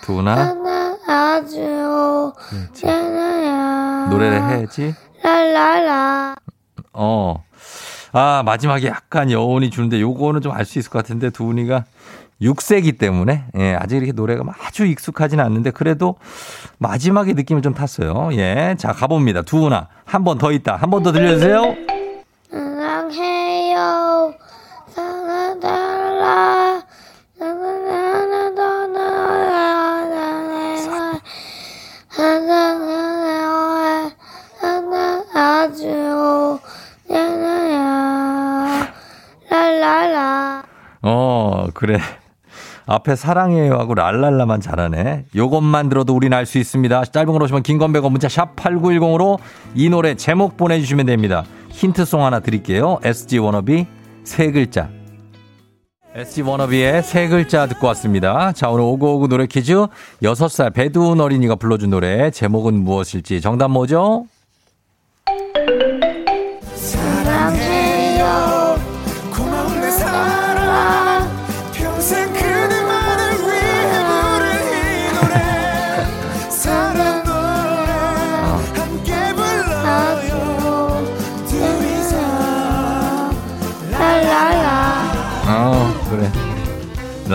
[0.09, 0.35] 두훈아,
[1.05, 2.33] 사랑하죠.
[4.09, 4.95] 노래를 해야지.
[5.23, 6.35] 랄랄라.
[6.93, 7.43] 어.
[8.11, 11.85] 아, 마지막에 약간 여운이 주는데 요거는 좀 알 수 있을 것 같은데 두훈이가
[12.41, 16.15] 6세기 때문에 예, 아직 이렇게 노래가 막 아주 익숙하지는 않는데 그래도
[16.79, 18.29] 마지막에 느낌을 좀 탔어요.
[18.33, 18.73] 예.
[18.79, 19.43] 자, 가봅니다.
[19.43, 19.89] 두훈아.
[20.05, 20.75] 한 번 더 있다.
[20.77, 21.75] 한 번 더 들려주세요.
[41.79, 41.97] 그래.
[42.87, 45.27] 앞에 사랑해요 하고 랄랄라만 잘하네.
[45.33, 47.05] 요것만 들어도 우린 알 수 있습니다.
[47.05, 49.39] 짧은 걸 오시면 긴건배고 문자 샵 8910으로
[49.75, 51.45] 이 노래 제목 보내주시면 됩니다.
[51.69, 52.99] 힌트송 하나 드릴게요.
[53.01, 53.85] SG 워너비
[54.25, 54.89] 세 글자.
[56.15, 58.51] SG 워너비의 세 글자 듣고 왔습니다.
[58.51, 59.87] 자, 오늘 오구오구 노래 퀴즈
[60.21, 64.25] 6살 배두훈 어린이가 불러준 노래 제목은 무엇일지 정답 뭐죠?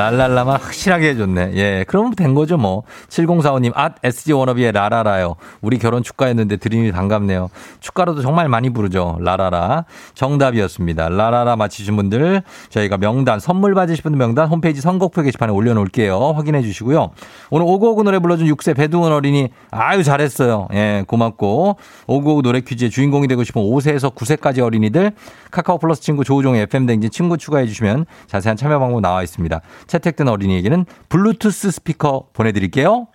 [0.04, 1.52] 랄랄라만 확실하게 해줬네.
[1.54, 2.82] 예, 그러면 된 거죠, 뭐.
[3.08, 5.36] 7045님, 앗, SG 워너비의 라라라요.
[5.62, 7.48] 우리 결혼 축가했는데 드림이 반갑네요.
[7.80, 9.16] 축가로도 정말 많이 부르죠.
[9.20, 9.86] 라라라.
[10.14, 11.08] 정답이었습니다.
[11.08, 16.32] 라라라 맞히신 분들, 저희가 명단, 선물 받으실 분들 명단 홈페이지 선곡표 게시판에 올려놓을게요.
[16.36, 17.10] 확인해 주시고요.
[17.50, 20.68] 오늘 오구오구 노래 불러준 6세 배두원 어린이, 아유, 잘했어요.
[20.74, 21.76] 예, 고맙고.
[22.06, 25.12] 오구오구 노래 퀴즈의 주인공이 되고 싶은 5세에서 9세까지 어린이들,
[25.50, 29.60] 카카오 플러스 친구 조우종의 FM댕진 친구 추가해 주시면 자세한 참여 방법 나와 있습니다.
[29.94, 33.06] 채택된 어린이에게는 블루투스 스피커 보내드릴게요.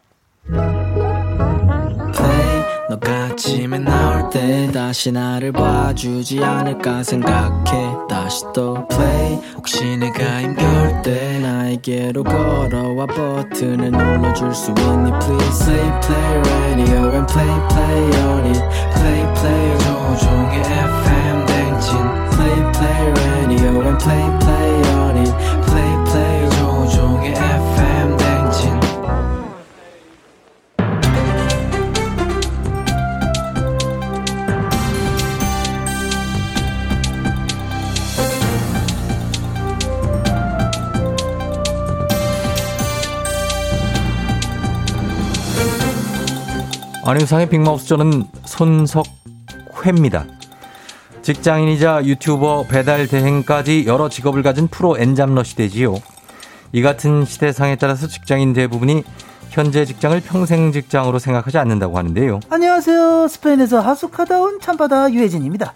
[2.89, 11.01] 너가 아침에 나올 때 다시 나를 봐주지 않을까 생각해 다시 또 play 혹시 내가 힘겨울
[11.03, 18.45] 때 나에게로 걸어와 버튼을 눌러줄 수 있니 please play play radio and play play on
[18.45, 18.61] it
[18.95, 21.89] play play 조종의 FM 댕진
[22.31, 24.78] play play radio and play play
[47.09, 50.27] 안윤상의 빅마우스 저는 손석회입니다.
[51.23, 55.95] 직장인이자 유튜버 배달 대행까지 여러 직업을 가진 프로 엔잡러 시대지요.
[56.71, 59.01] 이 같은 시대상에 따라서 직장인 대부분이
[59.49, 62.41] 현재 직장을 평생 직장으로 생각하지 않는다고 하는데요.
[62.47, 63.27] 안녕하세요.
[63.27, 65.73] 스페인에서 하숙하다 온 참바다 유혜진입니다.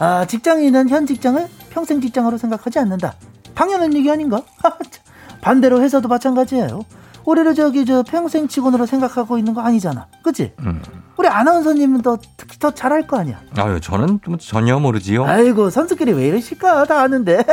[0.00, 3.14] 아, 직장인은 현 직장을 평생 직장으로 생각하지 않는다.
[3.54, 4.42] 당연한 얘기 아닌가?
[5.40, 6.84] 반대로 회사도 마찬가지예요.
[7.24, 10.06] 우리를 저기 저 평생 직원으로 생각하고 있는 거 아니잖아.
[10.22, 10.52] 그치?
[10.60, 10.82] 음.
[11.16, 13.40] 우리 아나운서님은 더 특히 더 잘할 거 아니야.
[13.56, 15.24] 아유, 저는 좀 전혀 모르지요.
[15.24, 16.84] 아이고 선수끼리 왜 이러실까?
[16.84, 17.44] 다 아는데.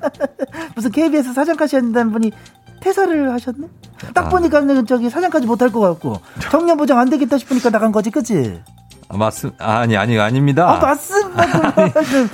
[0.74, 2.32] 무슨 KBS 사장까지 한다는 분이
[2.80, 3.68] 퇴사를 하셨네?
[4.12, 4.28] 딱 아.
[4.28, 8.60] 보니까 저기 사장까지 못할 것 같고 정년 보장 안 되겠다 싶으니까 나간 거지, 그치?
[9.08, 10.68] 아, 맞습, 아니, 아니, 아닙니다.
[10.68, 11.72] 아, 맞습니다.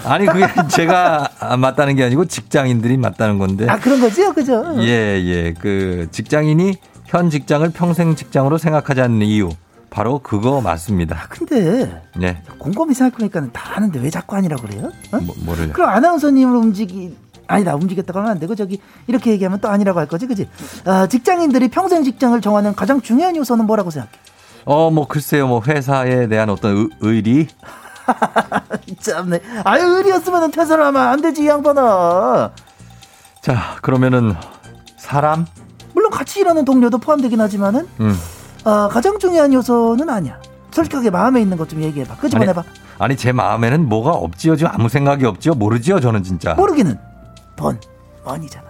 [0.11, 3.66] 아니, 그게 제가 맞다는 게 아니고 직장인들이 맞다는 건데.
[3.68, 4.32] 아, 그런 거죠?
[4.32, 4.64] 그죠?
[4.78, 5.54] 예, 예.
[5.58, 9.50] 그 직장인이 현 직장을 평생 직장으로 생각하지 않는 이유.
[9.90, 11.26] 바로 그거 맞습니다.
[11.28, 12.42] 근데 네.
[12.58, 14.90] 곰곰이 생각해보니까 다 아는데 왜 자꾸 아니라고 그래요?
[15.12, 15.18] 어?
[15.20, 15.70] 뭐, 뭐를.
[15.74, 17.14] 그럼 아나운서님을 움직이
[17.46, 20.48] 아니다 움직였다고 하면 안 되고 저기 이렇게 얘기하면 또 아니라고 할 거지 그지?
[20.87, 24.11] 아, 직장인들이 평생 직장을 정하는 가장 중요한 요소는 뭐라고 생각해?
[24.64, 25.46] 어, 뭐 글쎄요.
[25.48, 27.48] 뭐 회사에 대한 어떤 의, 의리?
[29.01, 29.40] 참네.
[29.64, 32.51] 아유 의리였으면 퇴사를 하면 안 되지 이 양반아.
[33.40, 34.35] 자, 그러면은
[34.96, 35.46] 사람?
[35.94, 38.16] 물론 같이 일하는 동료도 포함되긴 하지만은 음.
[38.64, 40.40] 어, 가장 중요한 요소는 아니야.
[40.70, 42.16] 솔직하게 마음에 있는 것 좀 얘기해봐.
[42.16, 42.62] 끄집어내봐.
[42.98, 44.57] 아니 제 마음에는 뭐가 없지요.
[44.57, 45.55] 지금 아무 생각이 없지요.
[45.55, 46.01] 모르지요.
[46.01, 46.55] 저는 진짜.
[46.55, 46.96] 모르기는
[47.57, 47.79] 번
[48.25, 48.64] 번이잖아.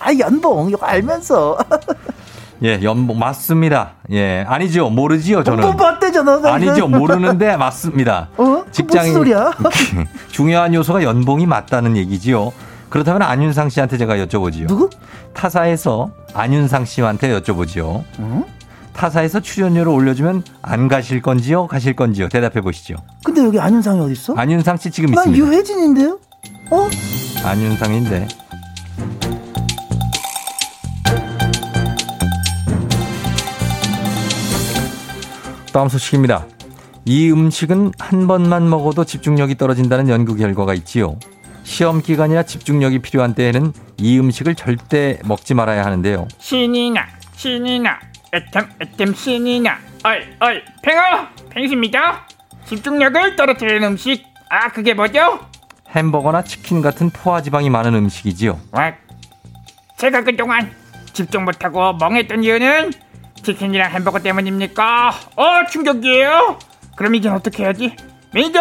[0.00, 1.56] 아 연봉 이거 알면서
[2.62, 3.92] 예, 연봉 맞습니다.
[4.10, 4.90] 예, 아니죠.
[4.90, 5.44] 모르지요.
[5.44, 5.60] 저는.
[5.62, 6.40] 뭐 맞대잖아.
[6.44, 6.88] 아니죠.
[6.88, 8.28] 모르는데 맞습니다.
[8.36, 8.64] 어?
[8.72, 9.52] 직장인 무슨 소리야?
[10.32, 12.52] 중요한 요소가 연봉이 맞다는 얘기지요.
[12.88, 14.66] 그렇다면 안윤상 씨한테 제가 여쭤보지요.
[14.66, 14.90] 누구?
[15.34, 18.02] 타사에서 안윤상 씨한테 여쭤보지요.
[18.18, 18.44] 어?
[18.94, 21.68] 타사에서 출연료를 올려주면 안 가실 건지요?
[21.68, 22.28] 가실 건지요?
[22.28, 22.96] 대답해 보시죠.
[23.24, 24.34] 근데 여기 안윤상이 어디 있어?
[24.34, 25.46] 안윤상 씨 지금 난 있습니다.
[25.46, 26.18] 유혜진인데요.
[26.70, 26.88] 어?
[27.44, 28.26] 안윤상인데.
[35.72, 36.46] 다음 소식입니다.
[37.04, 41.18] 이 음식은 한 번만 먹어도 집중력이 떨어진다는 연구 결과가 있지요.
[41.62, 46.28] 시험 기간이나 집중력이 필요한 때에는 이 음식을 절대 먹지 말아야 하는데요.
[46.38, 47.98] 신이 나 신이 나
[48.34, 52.26] 애템 애템 신이 나 어이 어이 팽어 팽수입니다
[52.66, 55.40] 집중력을 떨어뜨리는 음식 아 그게 뭐죠?
[55.94, 58.58] 햄버거나 치킨 같은 포화 지방이 많은 음식이지요.
[58.72, 58.92] 와,
[59.96, 60.70] 제가 그동안
[61.12, 62.92] 집중 못하고 멍했던 이유는
[63.42, 65.12] 치킨이랑 햄버거 때문입니까?
[65.36, 66.58] 어 충격이에요
[66.96, 67.94] 그럼 이제 어떻게 해야지?
[68.32, 68.60] 매니저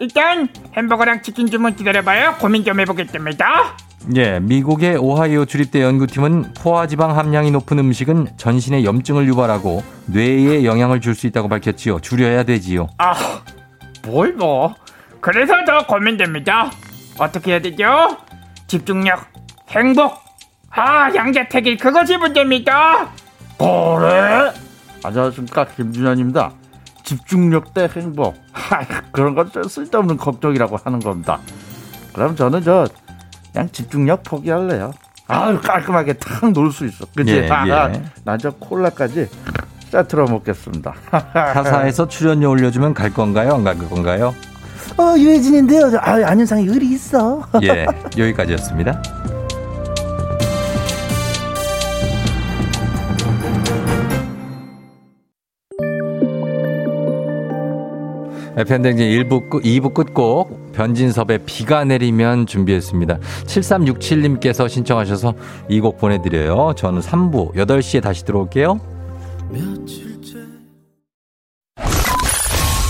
[0.00, 3.76] 일단 햄버거랑 치킨 주문 기다려봐요 고민 좀 해보겠습니다
[4.16, 11.14] 예, 미국의 오하이오 주립대 연구팀은 포화지방 함량이 높은 음식은 전신에 염증을 유발하고 뇌에 영향을 줄
[11.14, 12.00] 수 있다고 밝혔지요.
[12.00, 12.86] 줄여야 되지요.
[12.96, 13.14] 아,
[14.06, 14.74] 뭘 뭐.
[15.20, 16.70] 그래서 더 고민됩니다.
[17.18, 18.16] 어떻게 해야 되죠?
[18.68, 19.26] 집중력,
[19.68, 20.14] 행복.
[20.70, 23.10] 아, 양자택일 그것이 문제입니다.
[23.60, 24.52] 그래?
[25.04, 26.52] 안녕하십니까 김준현입니다.
[27.04, 28.80] 집중력 대 행복 하,
[29.12, 31.38] 그런 건 쓸데없는 걱정이라고 하는 겁니다.
[32.14, 32.86] 그럼 저는 저
[33.52, 34.92] 그냥 집중력 포기할래요.
[35.26, 37.04] 아유 깔끔하게 탁 놀 수 있어.
[37.14, 37.36] 그치?
[37.36, 38.02] 예, 아, 예.
[38.24, 39.28] 난저 콜라까지
[39.90, 40.94] 세트로 먹겠습니다.
[41.34, 43.54] 타사에서 출연료 올려주면 갈 건가요?
[43.54, 44.34] 안 갈 건가요?
[44.96, 45.90] 어 유혜진인데요.
[45.90, 47.42] 저, 아 안윤상이 의리 있어.
[47.62, 49.02] 예, 여기까지였습니다.
[58.60, 63.18] FM댕진 1부, 끝, 2부 끝곡 변진섭의 비가 내리면 준비했습니다.
[63.46, 65.34] 7367님께서 신청하셔서
[65.68, 66.74] 이 곡 보내드려요.
[66.76, 68.78] 저는 3부 8시에 다시 들어올게요.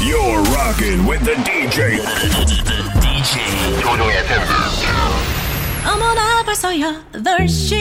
[0.00, 2.00] You're rocking with the DJ.
[3.00, 4.42] DJ 조종의 FM.
[5.86, 7.76] 어머나 벌써 8시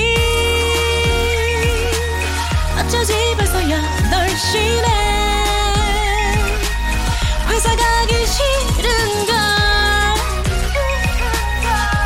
[2.78, 5.09] 어쩌지 벌써 8시네
[7.60, 9.36] 회사 가기 싫은 걸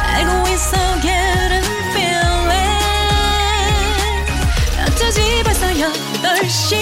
[0.08, 2.82] 알고 있어 getting feeling
[4.82, 6.76] 어쩌지 벌써 8시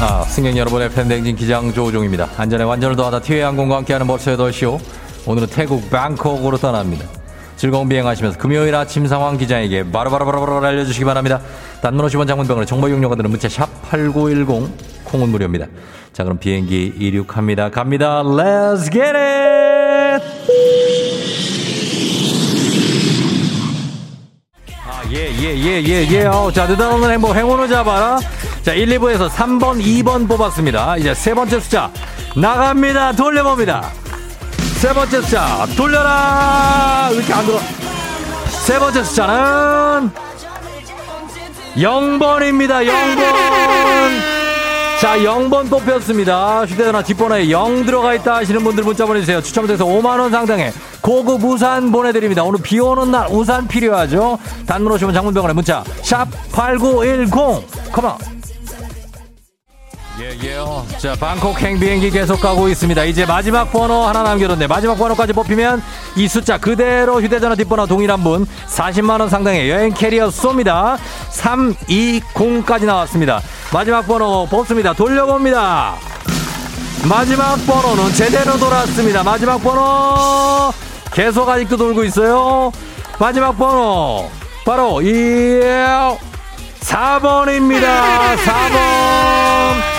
[0.00, 2.28] 아, 승객 여러분의 팬댕진 기장 조우종입니다.
[2.36, 4.80] 안전에 완전을 더하다 티웨이 항공과 함께하는 벌써 8시오.
[5.26, 7.06] 오늘은 태국 방콕으로 떠납니다.
[7.54, 11.40] 즐거운 비행하시면서 금요일 아침 상황 기장에게 바로 바로 바로 바로 알려주시기 바랍니다.
[11.80, 15.66] 단문 50원 장문병원의 정보 이용료가 드는 문자 샵 8910 콩은 무료입니다.
[16.12, 17.70] 자 그럼 비행기 이륙합니다.
[17.70, 18.22] 갑니다.
[18.24, 20.24] Let's get it!
[24.84, 26.26] 아, 예, 예, 예, 예, 예.
[26.26, 28.18] 어, 자, 느닷없는 행복, 행운을 잡아라.
[28.62, 30.96] 자, 1, 2부에서 3번, 2번 뽑았습니다.
[30.96, 31.90] 이제 세 번째 숫자
[32.34, 33.12] 나갑니다.
[33.12, 33.90] 돌려봅니다.
[34.80, 37.08] 세 번째 숫자 돌려라.
[37.10, 37.60] 왜 이렇게 안 들어?
[38.48, 40.10] 세 번째 숫자는
[41.76, 42.84] 0번입니다.
[42.84, 44.33] 0번.
[45.00, 46.64] 자, 0번 뽑혔습니다.
[46.64, 49.42] 휴대전화 뒷번호에 0 들어가 있다 하시는 분들 문자 보내주세요.
[49.42, 50.72] 추첨돼서 5만원 상당의
[51.02, 52.42] 고급 우산 보내드립니다.
[52.42, 54.38] 오늘 비 오는 날 우산 필요하죠?
[54.66, 57.62] 단문 오시면 장문병원에 문자, 샵8910.
[57.92, 58.33] 컴온.
[60.20, 60.86] 예, 예요.
[60.98, 63.02] 자, 방콕 행비행기 계속 가고 있습니다.
[63.04, 64.68] 이제 마지막 번호 하나 남겨뒀네.
[64.68, 65.82] 마지막 번호까지 뽑히면
[66.14, 70.96] 이 숫자 그대로 휴대전화 뒷번호 동일한 분 40만 원 상당의 여행 캐리어 쏩니다.
[71.32, 73.40] 320까지 나왔습니다.
[73.72, 74.92] 마지막 번호 뽑습니다.
[74.92, 75.96] 돌려봅니다.
[77.08, 79.24] 마지막 번호는 제대로 돌았습니다.
[79.24, 80.72] 마지막 번호
[81.12, 82.70] 계속 아직도 돌고 있어요.
[83.18, 84.30] 마지막 번호
[84.64, 85.60] 바로 이
[86.80, 88.36] 4번입니다.
[88.36, 89.93] 4번.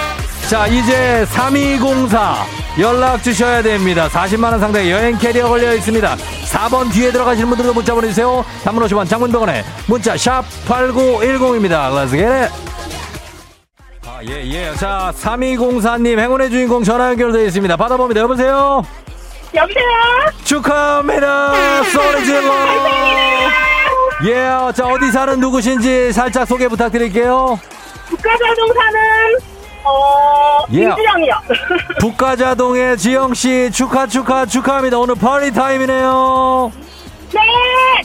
[0.50, 2.46] 자, 이제 3204
[2.80, 4.08] 연락 주셔야 됩니다.
[4.08, 6.16] 40만원 상당의 여행 캐리어 걸려 있습니다.
[6.16, 8.46] 4번 뒤에 들어가시는 분들도 문자 보내주세요.
[8.64, 11.90] 단문 50원 장문 병원에 문자 샵 8910입니다.
[11.92, 12.54] Let's get it.
[14.06, 14.76] 아, 예, 예.
[14.76, 17.76] 자, 3204님 행운의 주인공 전화 연결되어 있습니다.
[17.76, 18.22] 받아봅니다.
[18.22, 18.84] 여보세요?
[19.54, 19.86] 여보세요?
[20.44, 21.54] 축하합니다.
[21.92, 22.54] 소리 질러.
[24.26, 27.60] 예, 자, 어디 사는 누구신지 살짝 소개 부탁드릴게요.
[28.10, 29.55] 국가자동 사는
[29.86, 30.80] 어 예.
[30.80, 31.34] 김주영이요.
[32.00, 34.98] 북가자동의 지영씨 축하, 축하, 축하합니다.
[34.98, 36.72] 오늘 파티 타임이네요.
[37.34, 37.40] 네.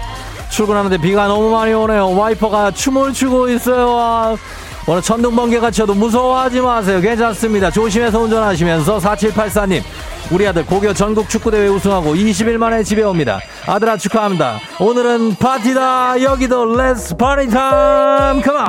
[0.49, 2.15] 출근하는데 비가 너무 많이 오네요.
[2.15, 3.97] 와이퍼가 춤을 추고 있어요.
[3.97, 4.35] 아,
[4.88, 6.99] 오늘 천둥 번개가 쳐도 무서워하지 마세요.
[6.99, 7.69] 괜찮습니다.
[7.69, 9.82] 조심해서 운전하시면서 4784님.
[10.32, 13.39] 우리 아들 고교 전국 축구대회 우승하고 20일 만에 집에 옵니다.
[13.67, 14.59] 아들아 축하합니다.
[14.80, 16.21] 오늘은 파티다.
[16.23, 18.41] 여기도 Let's party time.
[18.41, 18.65] Come on.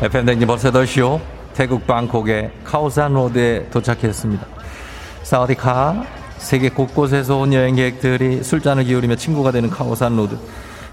[0.00, 1.20] FM 대행진 벌써 8시요.
[1.54, 4.46] 태국 방콕의 카오산 로드에 도착했습니다.
[5.24, 10.38] สวัสดีครับ 세계 곳곳에서 온 여행객들이 술잔을 기울이며 친구가 되는 카오산 로드.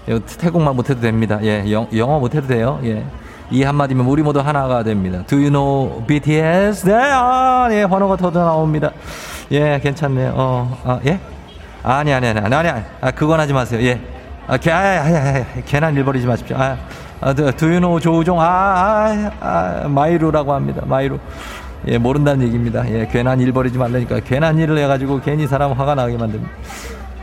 [0.06, 1.38] 이거 태국말 못해도 됩니다.
[1.42, 2.78] 예, 영, 영어 못해도 돼요.
[2.84, 3.04] 예.
[3.50, 5.22] 이 한마디면 우리 모두 하나가 됩니다.
[5.26, 6.86] Do you know BTS?
[6.86, 8.90] 네, 아, 예, 환호가 터져 나옵니다.
[9.52, 10.32] 예, 괜찮네요.
[10.34, 11.20] 어, 아, 예?
[11.82, 13.80] 아니, 아니, 아니, 아니, 아니, 아, 그건 하지 마세요.
[13.82, 14.00] 예.
[14.48, 16.56] 아, 개, 아, 아, 아, 아, 괜한 일 벌이지 마십시오.
[16.56, 16.76] 아,
[17.20, 18.40] 아, do you know 조우종?
[18.40, 20.82] 아, 아, 아, ไม่รู้라고 합니다.
[20.84, 21.18] ไม่รู้.
[21.88, 22.88] 예, 모른다는 얘기입니다.
[22.90, 24.20] 예, 괜한 일 벌이지 말라니까.
[24.20, 26.52] 괜한 일을 해가지고 괜히 사람 화가 나게 만듭니다.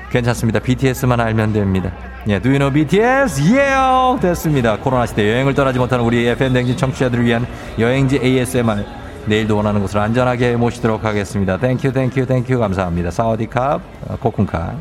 [0.10, 0.60] 괜찮습니다.
[0.60, 1.92] BTS만 알면 됩니다.
[2.28, 3.56] 예, do you know BTS?
[3.56, 4.78] 예, 됐습니다.
[4.78, 7.46] 코로나 시대 여행을 떠나지 못하는 우리 FM 대행진 청취자들을 위한
[7.80, 8.86] 여행지 ASMR.
[9.26, 11.58] 내일도 원하는 곳으로 안전하게 모시도록 하겠습니다.
[11.58, 12.60] Thank you, thank you, thank you.
[12.60, 13.10] 감사합니다.
[13.10, 14.76] สวัสดีครับ, 어, 코쿤카.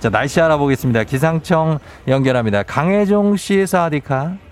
[0.00, 1.04] 자, 날씨 알아보겠습니다.
[1.04, 2.62] 기상청 연결합니다.
[2.62, 4.51] 강혜종 씨, 사와디캅.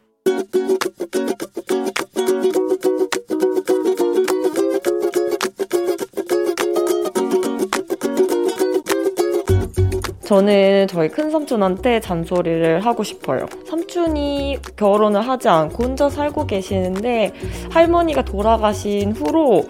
[10.31, 13.47] 저는 저희 큰 삼촌한테 잔소리를 하고 싶어요.
[13.67, 17.33] 삼촌이 결혼을 하지 않고 혼자 살고 계시는데
[17.69, 19.65] 할머니가 돌아가신 후로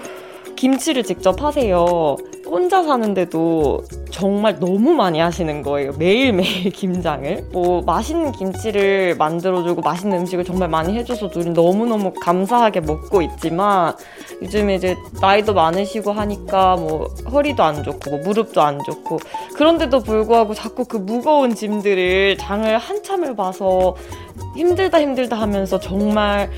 [0.56, 2.16] 김치를 직접 하세요.
[2.46, 3.82] 혼자 사는데도
[4.22, 5.94] 정말 너무 많이 하시는 거예요.
[5.98, 7.48] 매일매일 김장을.
[7.52, 13.96] 뭐, 맛있는 김치를 만들어주고 맛있는 음식을 정말 많이 해줘서 둘이 너무너무 감사하게 먹고 있지만
[14.44, 19.18] 요즘에 이제 나이도 많으시고 하니까 뭐 허리도 안 좋고 뭐 무릎도 안 좋고
[19.56, 23.96] 그런데도 불구하고 자꾸 그 무거운 짐들을 장을 한참을 봐서
[24.56, 26.50] 힘들다 힘들다 하면서 정말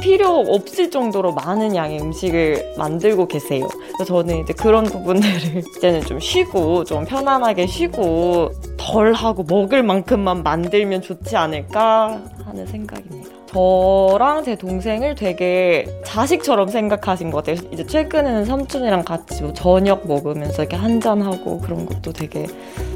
[0.00, 3.68] 필요 없을 정도로 많은 양의 음식을 만들고 계세요.
[3.68, 10.42] 그래서 저는 이제 그런 부분들을 이제는 좀 쉬고 좀 편안하게 쉬고 덜 하고 먹을 만큼만
[10.42, 13.40] 만들면 좋지 않을까 하는 생각입니다.
[13.46, 17.68] 저랑 제 동생을 되게 자식처럼 생각하신 것 같아요.
[17.72, 22.46] 이제 최근에는 삼촌이랑 같이 뭐 저녁 먹으면서 이렇게 한잔하고 그런 것도 되게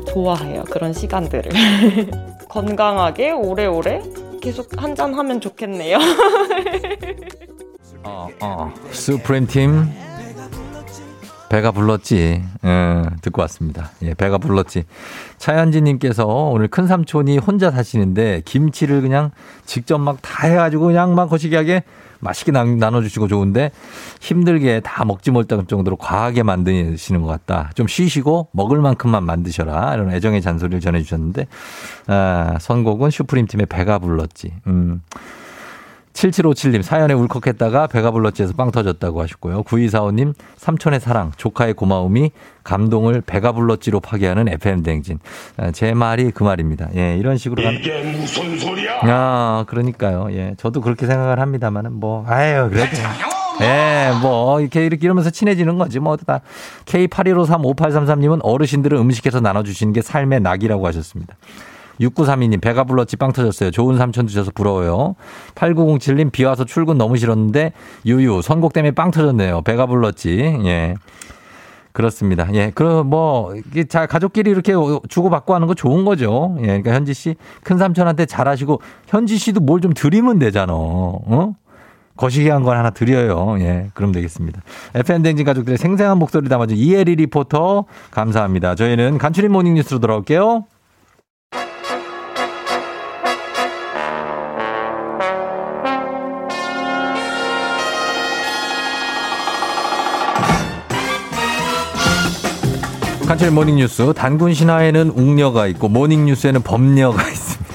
[0.07, 0.63] 좋아해요.
[0.71, 1.51] 그런 시간들을.
[2.49, 4.01] 건강하게 오래오래
[4.45, 5.97] 계속 한잔 하면 좋겠네요.
[8.05, 8.75] 어, 어.
[8.91, 9.89] 수프림 팀.
[11.49, 12.43] 배가 불렀지.
[12.65, 13.91] 예, 듣고 왔습니다.
[14.03, 14.85] 예, 배가 불렀지.
[15.39, 19.31] 차현지님께서 오늘 큰 삼촌이 혼자 사시는데 김치를 그냥
[19.67, 21.85] 직접 막 다 해가지고 그냥 막 거시기하게
[22.21, 23.71] 맛있게 나, 나눠주시고 좋은데
[24.21, 27.71] 힘들게 다 먹지 못할 정도로 과하게 만드시는 것 같다.
[27.75, 29.95] 좀 쉬시고 먹을 만큼만 만드셔라.
[29.95, 31.47] 이런 애정의 잔소리를 전해주셨는데,
[32.07, 34.53] 아, 선곡은 슈프림 팀의 배가 불렀지.
[34.67, 35.03] 음.
[36.15, 39.65] 7757님 사연에 울컥했다가 배가 불렀지에서 빵 터졌다고 하셨고요.
[39.65, 42.31] 9245님 삼촌의 사랑 조카의 고마움이
[42.63, 45.19] 감동을 배가 불렀지로 파괴하는 FM 댕진.
[45.57, 46.89] 아, 제 말이 그 말입니다.
[46.97, 47.79] 예, 이런 식으로 가는.
[47.79, 49.01] 이게 무슨 소리야?
[49.03, 50.29] 아, 그러니까요.
[50.31, 52.97] 예, 저도 그렇게 생각을 합니다만은 뭐, 아유, 그래도.
[53.61, 56.01] 예, 뭐, 이렇게, 이렇게 이러면서 친해지는 거지.
[56.01, 56.41] 뭐, 다.
[56.87, 61.37] K81535833님은 어르신들은 음식해서 나눠주시는 게 삶의 낙이라고 하셨습니다.
[62.01, 63.71] 6932님, 배가 불렀지 빵 터졌어요.
[63.71, 65.15] 좋은 삼촌 주셔서 부러워요.
[65.55, 67.73] 8907님, 비 와서 출근 너무 싫었는데,
[68.07, 69.63] 유유, 선곡 때문에 빵 터졌네요.
[69.63, 70.39] 배가 불렀지.
[70.65, 70.95] 예.
[71.93, 72.49] 그렇습니다.
[72.55, 72.73] 예.
[72.75, 74.73] 그럼 뭐, 이게 자, 가족끼리 이렇게
[75.09, 76.57] 주고받고 하는 거 좋은 거죠.
[76.61, 76.67] 예.
[76.67, 80.73] 그러니까 현지 씨, 큰 삼촌한테 잘하시고, 현지 씨도 뭘 좀 드리면 되잖아.
[80.75, 81.55] 어?
[82.17, 83.57] 거시기 한 걸 하나 드려요.
[83.61, 83.91] 예.
[83.95, 84.61] 그럼 되겠습니다.
[84.95, 88.75] FN댕진 가족들의 생생한 목소리 담아준 이혜리 리포터, 감사합니다.
[88.75, 90.65] 저희는 간추린 모닝 뉴스로 돌아올게요.
[103.27, 107.75] 간추린 모닝뉴스 단군 신화에는 웅녀가 있고 모닝뉴스에는 범녀가 있습니다.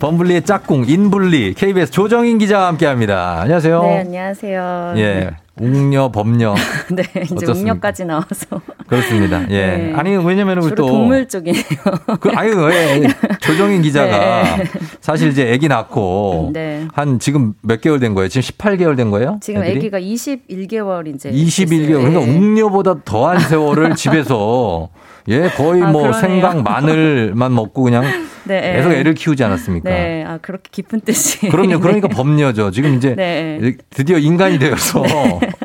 [0.00, 3.40] 범블리의 짝꿍 인블리 KBS 조정인 기자와 함께합니다.
[3.42, 3.82] 안녕하세요.
[3.82, 4.94] 네, 안녕하세요.
[4.96, 5.30] 예,
[5.60, 6.54] 웅녀 범녀.
[6.90, 7.52] 네, 이제 어떻습니까?
[7.52, 8.60] 웅녀까지 나와서.
[8.86, 9.42] 그렇습니다.
[9.50, 9.76] 예.
[9.76, 9.92] 네.
[9.94, 11.62] 아니 왜냐면 우리 또 동물 쪽이네요.
[12.20, 13.02] 그, 아유, 예.
[13.40, 14.64] 조정인 기자가 네.
[15.00, 16.86] 사실 이제 아기 낳고 네.
[16.94, 18.28] 한 지금 몇 개월 된 거예요?
[18.28, 19.38] 지금 18개월 된 거예요?
[19.42, 19.78] 지금 애들이?
[19.78, 21.30] 아기가 21개월 이제.
[21.30, 22.00] 21개월.
[22.00, 24.88] 그러니까 웅녀보다 더한 세월을 집에서
[25.28, 26.20] 예, 거의 아, 뭐 그러네요.
[26.20, 28.04] 생강 마늘만 먹고 그냥
[28.44, 28.72] 네.
[28.74, 29.88] 계속 애를 키우지 않았습니까?
[29.88, 31.48] 네, 아 그렇게 깊은 뜻이.
[31.48, 31.78] 그럼요.
[31.80, 32.14] 그러니까 네.
[32.14, 32.72] 범녀죠.
[32.72, 33.76] 지금 이제 네.
[33.90, 35.02] 드디어 인간이 되어서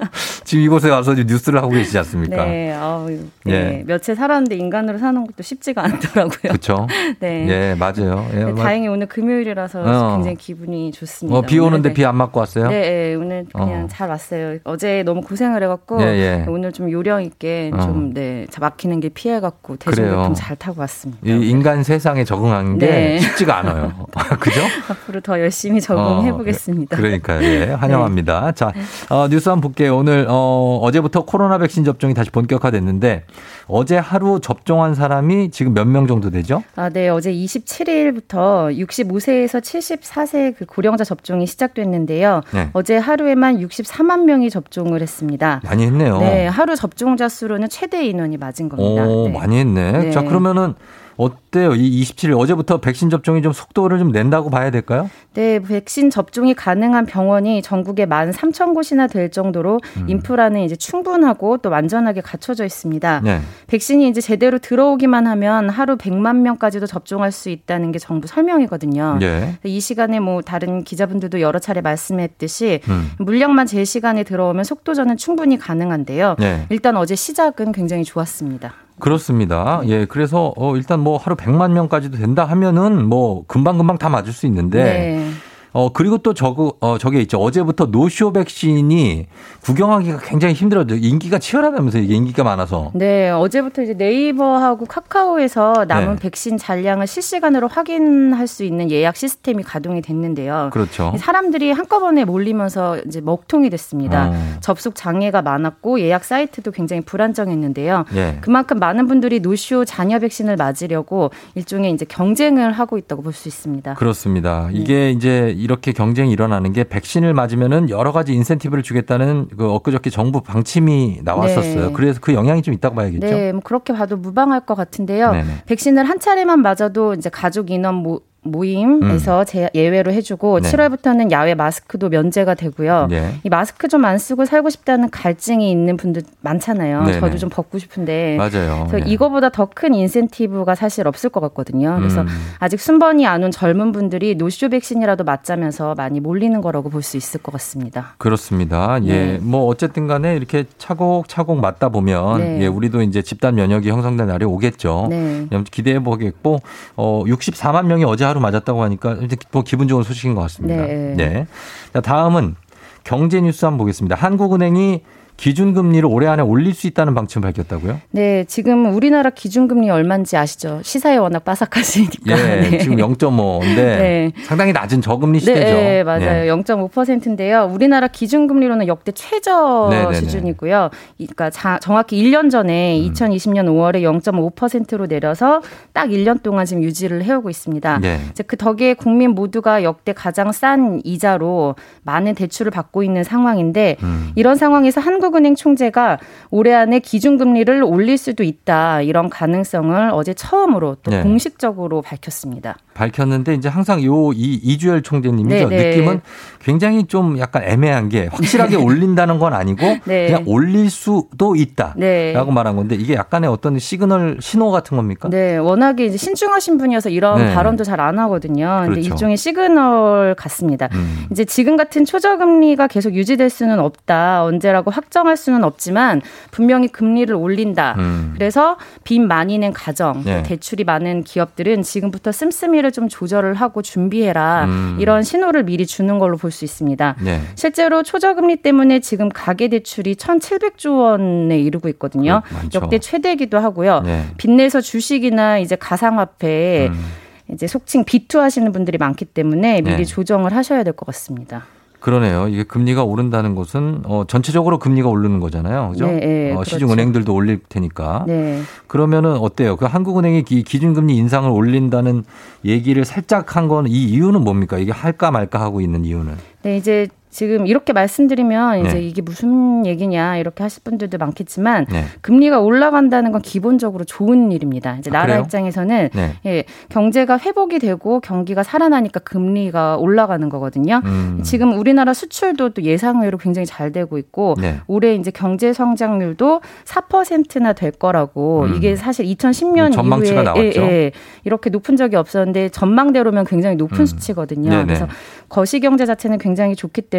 [0.48, 2.45] 지금 이곳에 와서 뉴스를 하고 계시지 않습니까?
[2.45, 3.20] 네, 아우, 네.
[3.50, 3.84] 예.
[3.86, 6.38] 며칠 살았는데 인간으로 사는 것도 쉽지가 않더라고요.
[6.41, 6.88] 그렇죠.
[7.20, 7.45] 네.
[7.50, 8.26] 예, 맞아요.
[8.32, 10.14] 예, 네, 뭐- 다행히 오늘 금요일이라서 어.
[10.16, 11.38] 굉장히 기분이 좋습니다.
[11.38, 12.70] 어, 비 오는데 오늘 비안 맞고 왔어요?
[12.70, 13.88] 네, 네, 오늘 그냥 어.
[13.89, 14.60] 잘 왔어요.
[14.64, 16.45] 어제 너무 고생을 해갖고 예, 예.
[16.48, 17.82] 오늘 좀 요령 있게 어.
[17.82, 19.76] 좀 네, 막히는 게 피해갖고.
[19.76, 21.20] 대중교통 잘 타고 왔습니다.
[21.26, 23.20] 이 인간 세상에 적응하는 게 네.
[23.20, 23.91] 쉽지가 않아요.
[24.39, 24.62] 그죠?
[24.89, 26.95] 앞으로 더 열심히 적응해 보겠습니다.
[26.95, 27.43] 그러니까요.
[27.43, 28.54] 예, 환영합니다.
[28.54, 28.72] 자,
[29.10, 29.98] 어, 뉴스 한번 볼게요.
[29.98, 33.24] 오늘, 어, 어제부터 코로나 백신 접종이 다시 본격화됐는데,
[33.68, 36.64] 어제 하루 접종한 사람이 지금 몇 명 정도 되죠?
[36.76, 37.10] 아, 네.
[37.10, 42.42] 어제 27일부터 65세에서 74세 그 고령자 접종이 시작됐는데요.
[42.54, 42.70] 네.
[42.74, 45.62] 어제 하루에만 64만 명이 접종을 했습니다.
[45.64, 46.20] 많이 했네요.
[46.20, 49.08] 네, 하루 접종자 수로는 최대 인원이 맞은 겁니다.
[49.08, 49.34] 오, 네.
[49.34, 49.92] 많이 했네.
[49.92, 50.12] 네.
[50.12, 50.76] 자, 그러면은
[51.18, 51.74] 어때요?
[51.74, 55.09] 이 27일 어제부터 백신 접종이 좀 속도를 좀 낸다고 봐야 될까요?
[55.34, 60.09] 네, 백신 접종이 가능한 병원이 전국에 13,000곳이나 될 정도로 음.
[60.09, 63.22] 인프라는 이제 충분하고 또 완전하게 갖춰져 있습니다.
[63.24, 63.41] 네.
[63.68, 69.20] 백신이 이제 제대로 들어오기만 하면 하루 100만 명까지도 접종할 수 있다는 게 정부 설명이거든요.
[69.22, 69.57] 예.
[69.63, 73.11] 이 시간에 뭐 다른 기자분들도 여러 차례 말씀했듯이 음.
[73.20, 76.36] 물량만 제 시간에 들어오면 속도전은 충분히 가능한데요.
[76.39, 76.65] 네.
[76.70, 78.74] 일단 어제 시작은 굉장히 좋았습니다.
[79.00, 79.82] 그렇습니다.
[79.86, 84.34] 예, 그래서 어 일단 뭐 하루 100만 명까지도 된다 하면은 뭐 금방 금방 다 맞을
[84.34, 85.32] 수 있는데 네.
[85.74, 87.38] 어 그리고 또 저거 어 저게 있죠.
[87.39, 89.28] 어제부터 노쇼 백신이
[89.61, 90.95] 구경하기가 굉장히 힘들어져.
[90.95, 92.91] 인기가 치열하다면서 이게 인기가 많아서.
[92.93, 96.20] 네, 어제부터 이제 네이버하고 카카오에서 남은 네.
[96.22, 100.70] 백신 잔량을 실시간으로 확인할 수 있는 예약 시스템이 가동이 됐는데요.
[100.74, 101.11] 그렇죠.
[101.15, 104.30] 이 사람들이 한꺼번에 몰리면서 이제 먹통이 됐습니다.
[104.30, 104.59] 어.
[104.61, 108.05] 접속 장애가 많았고 예약 사이트도 굉장히 불안정했는데요.
[108.15, 108.38] 예.
[108.41, 113.93] 그만큼 많은 분들이 노쇼 잔여 백신을 맞으려고 일종의 이제 경쟁을 하고 있다고 볼 수 있습니다.
[113.93, 114.68] 그렇습니다.
[114.72, 114.80] 네.
[114.80, 120.41] 이게 이제 이렇게 경쟁이 일어나는 게 백신을 맞으면은 여러 가지 인센티브를 주겠다는 그 엊그저께 정부
[120.41, 121.88] 방침이 나왔었어요.
[121.88, 121.93] 네.
[121.93, 123.26] 그래서 그 영향이 좀 있다고 봐야겠죠.
[123.26, 125.32] 네, 뭐 그렇게 봐도 무방할 것 같은데요.
[125.32, 125.64] 네네.
[125.66, 130.62] 백신을 한 차례만 맞아도 이제 가족 인원 모, 모임에서 제, 예외로 해주고 음.
[130.62, 130.72] 네.
[130.72, 133.08] 7월부터는 야외 마스크도 면제가 되고요.
[133.12, 133.36] 예.
[133.43, 137.04] 이 마스크 좀 안 쓰고 살고 싶다는 갈증이 있는 분들 많잖아요.
[137.04, 137.20] 네네.
[137.20, 138.38] 저도 좀 벗고 싶은데.
[138.38, 138.86] 맞아요.
[138.89, 139.12] 그래서 예.
[139.12, 141.95] 이거보다 더 큰 인센티브가 사실 없을 것 같거든요.
[142.00, 142.28] 그래서 음.
[142.60, 147.41] 아직 순번이 안 온 젊은 분들이 노쇼 백신이라도 맞자면서 많이 몰리는 거라고 볼 수 있을
[147.41, 148.16] 것 같습니다.
[148.18, 148.98] 그렇습니다.
[149.04, 149.12] 예.
[149.12, 149.39] 네.
[149.41, 152.62] 뭐 어쨌든 간에 이렇게 차곡차곡 맞다 보면 네.
[152.62, 155.08] 예, 우리도 이제 집단 면역이 형성된 날이 오겠죠.
[155.10, 155.48] 네.
[155.72, 156.60] 기대해 보겠고
[156.95, 159.18] 어 64만 명이 어제 하루 맞았다고 하니까
[159.52, 160.86] 뭐 기분 좋은 소식인 것 같습니다.
[160.86, 161.48] 네.
[161.94, 162.56] 자, 다음은
[163.04, 164.16] 경제 뉴스 한번 보겠습니다.
[164.16, 165.02] 한국은행이
[165.38, 168.02] 기준금리를 올해 안에 올릴 수 있다는 방침을 밝혔다고요?
[168.12, 170.80] 네, 지금 우리나라 기준금리 얼마인지 아시죠?
[170.84, 172.38] 시사에 워낙 빠삭하시니까.
[172.38, 172.78] 예, 네.
[172.80, 174.32] 지금 0.5인데 네.
[174.46, 175.60] 상당히 낮은 저금리 시대죠.
[175.60, 176.46] 네, 맞아요.
[176.46, 176.50] 예.
[176.52, 177.70] 0.5%인데요.
[177.72, 180.14] 우리나라 기준금리로는 역대 최저 네네네.
[180.16, 180.90] 수준이고요.
[181.20, 183.14] 이- 그러니까 자- 정확히 1년 전에 음.
[183.14, 185.62] 2020년 5월에 0.5%로 내려서
[185.94, 188.00] 딱 1년 동안 지금 유지를 해오고 있습니다.
[188.00, 188.20] 네.
[188.32, 194.32] 이제 그 덕에 국민 모두가 역대 가장 싼 이자로 많은 대출을 받고 있는 상황인데 음.
[194.36, 196.19] 이런 상황에서 한국 은행 총재가
[196.51, 201.21] 올해 안에 기준금리를 올릴 수도 있다 이런 가능성을 어제 처음으로 또 네.
[201.21, 202.78] 공식적으로 밝혔습니다.
[202.93, 205.69] 밝혔는데 이제 항상 요 이 이주열 총재님이죠.
[205.69, 205.89] 네, 네.
[205.89, 206.21] 느낌은
[206.61, 210.28] 굉장히 좀 약간 애매한 게 확실하게 올린다는 건 아니고 네.
[210.28, 212.34] 그냥 올릴 수도 있다라고 네.
[212.34, 215.30] 말한 건데 이게 약간의 어떤 시그널 신호 같은 겁니까?
[215.30, 217.53] 네, 워낙에 이제 신중하신 분이어서 이런 네.
[217.53, 218.82] 발언도 잘 안 하거든요.
[218.84, 219.09] 근데 그렇죠.
[219.09, 220.88] 일종의 시그널 같습니다.
[220.93, 221.25] 음.
[221.32, 224.43] 이제 지금 같은 초저금리가 계속 유지될 수는 없다.
[224.43, 227.95] 언제라고 확정 할 수는 없지만 분명히 금리를 올린다.
[227.97, 228.34] 음.
[228.36, 230.43] 그래서 빚 많이 낸 가정, 네.
[230.43, 234.65] 대출이 많은 기업들은 지금부터 씀씀이를 좀 조절을 하고 준비해라.
[234.65, 234.97] 음.
[234.99, 237.15] 이런 신호를 미리 주는 걸로 볼 수 있습니다.
[237.22, 237.41] 네.
[237.55, 242.41] 실제로 초저금리 때문에 지금 가계 대출이 1,700조 원에 이르고 있거든요.
[242.47, 242.80] 그, 많죠.
[242.82, 244.01] 역대 최대이기도 하고요.
[244.01, 244.26] 네.
[244.38, 247.05] 빚내서 주식이나 이제 가상화폐에 음.
[247.51, 250.03] 이제 속칭 비투 하시는 분들이 많기 때문에 미리 네.
[250.03, 251.63] 조정을 하셔야 될 것 같습니다.
[252.00, 252.48] 그러네요.
[252.48, 255.89] 이게 금리가 오른다는 것은 어, 전체적으로 금리가 오르는 거잖아요.
[255.93, 256.08] 그죠?
[256.08, 256.70] 네, 네, 어, 그렇죠.
[256.72, 258.26] 시중은행들도 올릴 테니까.
[258.28, 258.62] 네.
[258.88, 259.76] 그러면은 어때요?
[259.76, 262.24] 그 한국은행이 기, 기준금리 인상을 올린다는
[262.66, 264.78] 얘기를 살짝 한 건 이 이유는 뭡니까?
[264.78, 266.36] 이게 할까 말까 하고 있는 이유는.
[266.64, 269.01] 네, 이제 지금 이렇게 말씀드리면 이제 네.
[269.01, 272.05] 이게 무슨 얘기냐 이렇게 하실 분들도 많겠지만 네.
[272.21, 274.95] 금리가 올라간다는 건 기본적으로 좋은 일입니다.
[274.97, 275.41] 이제 아, 나라 그래요?
[275.41, 276.34] 입장에서는 네.
[276.45, 281.01] 예, 경제가 회복이 되고 경기가 살아나니까 금리가 올라가는 거거든요.
[281.03, 281.41] 음.
[281.43, 284.80] 지금 우리나라 수출도 또 예상외로 굉장히 잘 되고 있고 네.
[284.88, 288.75] 올해 이제 경제 성장률도 4%나 될 거라고 음.
[288.75, 290.82] 이게 사실 2010년 전망치가 이후에 나왔죠.
[290.82, 291.11] 예, 예,
[291.43, 294.05] 이렇게 높은 적이 없었는데 전망대로면 굉장히 높은 음.
[294.05, 294.69] 수치거든요.
[294.69, 294.86] 네네.
[294.86, 295.07] 그래서
[295.49, 297.16] 거시 경제 자체는 굉장히 좋기 때문에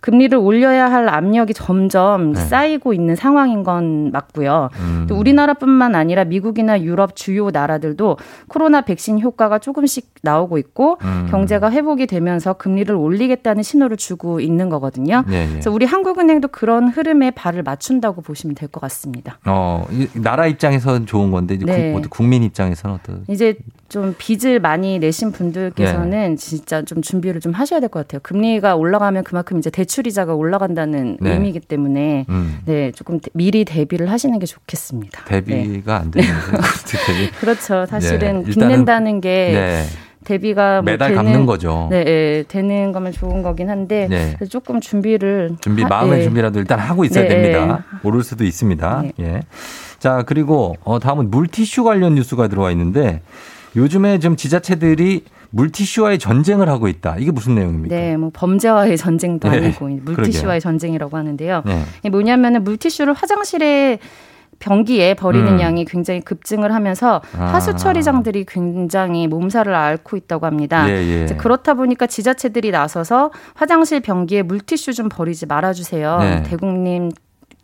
[0.00, 2.40] 금리를 올려야 할 압력이 점점 네.
[2.40, 4.68] 쌓이고 있는 상황인 건 맞고요.
[4.78, 5.06] 음.
[5.08, 11.26] 또 우리나라뿐만 아니라 미국이나 유럽 주요 나라들도 코로나 백신 효과가 조금씩 나오고 있고 음.
[11.30, 15.24] 경제가 회복이 되면서 금리를 올리겠다는 신호를 주고 있는 거거든요.
[15.30, 15.48] 예, 예.
[15.48, 19.38] 그래서 우리 한국은행도 그런 흐름에 발을 맞춘다고 보시면 될 것 같습니다.
[19.46, 21.92] 어, 이 나라 입장에서는 좋은 건데 이제 네.
[21.92, 23.56] 국, 국민 입장에서는 어떤 이제
[23.88, 26.36] 좀 빚을 많이 내신 분들께서는 네.
[26.36, 28.20] 진짜 좀 준비를 좀 하셔야 될 것 같아요.
[28.22, 31.32] 금리가 올라가면 그만큼 이제 대출 이자가 올라간다는 네.
[31.34, 32.58] 의미이기 때문에 음.
[32.64, 35.24] 네 조금 대- 미리 대비를 하시는 게 좋겠습니다.
[35.26, 35.40] 네.
[35.40, 36.32] 대비가 안 되는데
[37.06, 37.30] 대비.
[37.38, 37.86] 그렇죠.
[37.86, 39.84] 사실은 네, 일단은- 빚낸다는 게 네.
[40.24, 41.86] 대비가 뭐 매달 되는, 갚는 거죠.
[41.88, 44.36] 네, 예, 되는 거면 좋은 거긴 한데 네.
[44.50, 46.24] 조금 준비를 준비 하- 마음의 예.
[46.24, 47.84] 준비라도 일단 하고 있어야 네, 됩니다.
[48.02, 49.02] 오를 수도 있습니다.
[49.02, 49.12] 네.
[49.20, 49.40] 예.
[50.00, 53.22] 자 그리고 어, 다음은 물티슈 관련 뉴스가 들어와 있는데
[53.76, 57.16] 요즘에 좀 지자체들이 물티슈와의 전쟁을 하고 있다.
[57.18, 57.94] 이게 무슨 내용입니까?
[57.94, 60.60] 네, 뭐 범죄와의 전쟁도 네, 아니고 물티슈와의 그러게요.
[60.60, 61.62] 전쟁이라고 하는데요.
[61.64, 62.10] 네.
[62.10, 63.98] 뭐냐면은 물티슈를 화장실에
[64.58, 65.60] 변기에 버리는 음.
[65.60, 67.44] 양이 굉장히 급증을 하면서 아.
[67.44, 70.88] 하수 처리장들이 굉장히 몸살을 앓고 있다고 합니다.
[70.88, 71.34] 예, 예.
[71.36, 76.18] 그렇다 보니까 지자체들이 나서서 화장실 변기에 물티슈 좀 버리지 말아주세요.
[76.20, 76.42] 네.
[76.44, 77.12] 대국민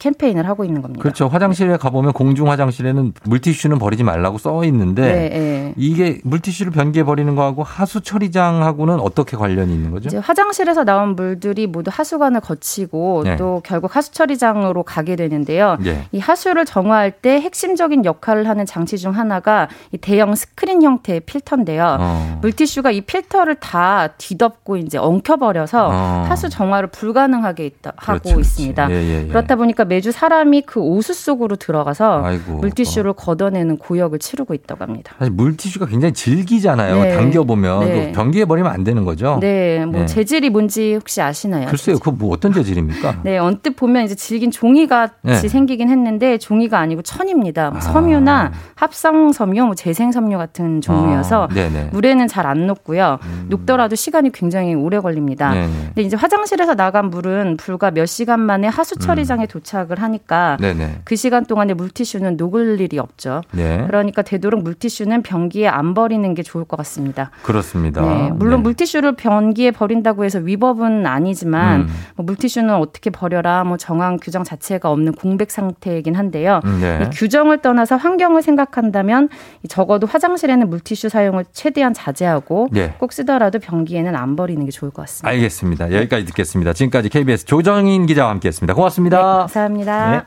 [0.02, 1.00] 캠페인을 하고 있는 겁니다.
[1.00, 1.28] 그렇죠.
[1.28, 5.74] 화장실에 가보면 공중 화장실에는 물티슈는 버리지 말라고 써 있는데 네, 네.
[5.76, 10.18] 이게 물티슈를 변기에 버리는 거하고 하수 처리장하고는 어떻게 관련이 있는 거죠?
[10.18, 13.36] 화장실에서 나온 물들이 모두 하수관을 거치고 네.
[13.36, 15.78] 또 결국 하수 처리장으로 가게 되는데요.
[15.84, 16.06] 예.
[16.10, 21.98] 이 하수를 정화할 때 핵심적인 역할을 하는 장치 중 하나가 이 대형 스크린 형태의 필터인데요.
[22.00, 22.38] 어.
[22.42, 26.26] 물티슈가 이 필터를 다 뒤덮고 이제 엉켜버려서 어.
[26.28, 28.40] 하수 정화를 불가능하게 있다, 하고 그렇지, 그렇지.
[28.40, 28.90] 있습니다.
[28.90, 29.28] 예, 예, 예.
[29.28, 35.14] 그렇다 보니까 매주 사람이 그 오수 속으로 들어가서 아이고, 물티슈를 걷어내는 고역을 치르고 있다고 합니다.
[35.18, 37.02] 사실 물티슈가 굉장히 질기잖아요.
[37.02, 37.14] 네.
[37.14, 38.06] 당겨보면 네.
[38.06, 39.36] 그 변기에 버리면 안 되는 거죠.
[39.42, 40.06] 네, 뭐 네.
[40.06, 41.66] 재질이 뭔지 혹시 아시나요?
[41.66, 43.20] 글쎄요, 그거 뭐 어떤 재질입니까?
[43.24, 45.36] 네, 언뜻 보면 이제 질긴 종이 같이 네.
[45.48, 47.68] 생기긴 했는데 종이가 아니고 천입니다.
[47.68, 47.80] 뭐 아.
[47.82, 51.90] 섬유나 합성 섬유, 뭐 재생 섬유 같은 종류여서 아, 네네.
[51.92, 53.18] 물에는 잘 안 녹고요.
[53.48, 55.52] 녹더라도 시간이 굉장히 오래 걸립니다.
[55.52, 59.00] 근데 이제 화장실에서 나간 물은 불과 몇 시간 만에 하수 음.
[59.00, 61.00] 처리장에 도착 을 하니까 네네.
[61.04, 63.42] 그 시간 동안에 물티슈는 녹을 일이 없죠.
[63.52, 63.84] 네.
[63.86, 67.30] 그러니까 되도록 물티슈는 변기에 안 버리는 게 좋을 것 같습니다.
[67.42, 68.00] 그렇습니다.
[68.00, 68.62] 네, 물론 네.
[68.62, 71.88] 물티슈를 변기에 버린다고 해서 위법은 아니지만 음.
[72.16, 76.60] 뭐 물티슈는 어떻게 버려라 뭐 정한 규정 자체가 없는 공백 상태이긴 한데요.
[76.64, 77.00] 음, 네.
[77.04, 79.28] 이 규정을 떠나서 환경을 생각한다면
[79.64, 82.94] 이 적어도 화장실에는 물티슈 사용을 최대한 자제하고 네.
[82.98, 85.28] 꼭 쓰더라도 변기에는 안 버리는 게 좋을 것 같습니다.
[85.28, 85.92] 알겠습니다.
[85.92, 86.72] 여기까지 듣겠습니다.
[86.72, 88.74] 지금까지 KBS 조정인 기자와 함께했습니다.
[88.74, 89.46] 고맙습니다.
[89.46, 90.10] 네, 감사합니다.
[90.10, 90.22] 네.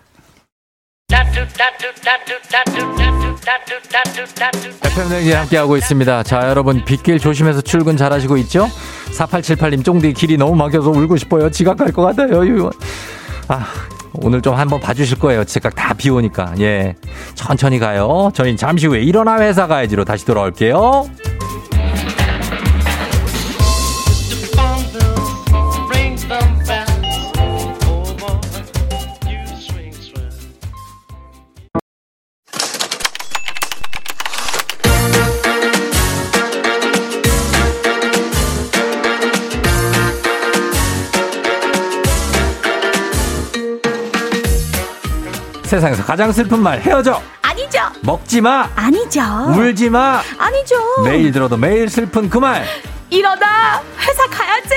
[4.83, 6.23] FM등에 함께하고 있습니다.
[6.23, 8.67] 자, 여러분, 빗길 조심해서 출근 잘하시고 있죠?
[9.17, 11.49] 4878님, 쫑디 길이 너무 막혀서 울고 싶어요.
[11.49, 12.41] 지각 갈것 같아요.
[13.47, 13.65] 아,
[14.13, 15.43] 오늘 좀 한번 봐주실 거예요.
[15.43, 16.53] 지각 다 비 오니까.
[16.59, 16.95] 예.
[17.35, 18.31] 천천히 가요.
[18.33, 21.09] 저희는 잠시 후에 일어나 회사 가야지로 다시 돌아올게요.
[45.65, 47.21] 세상에서 가장 슬픈 말 헤어져.
[47.41, 47.79] 아니죠.
[48.01, 48.69] 먹지 마.
[48.75, 49.21] 아니죠.
[49.55, 50.21] 울지 마.
[50.37, 50.75] 아니죠.
[51.03, 52.65] 매일 들어도 매일 슬픈 그 말.
[53.09, 54.75] 이러다 회사 가야지.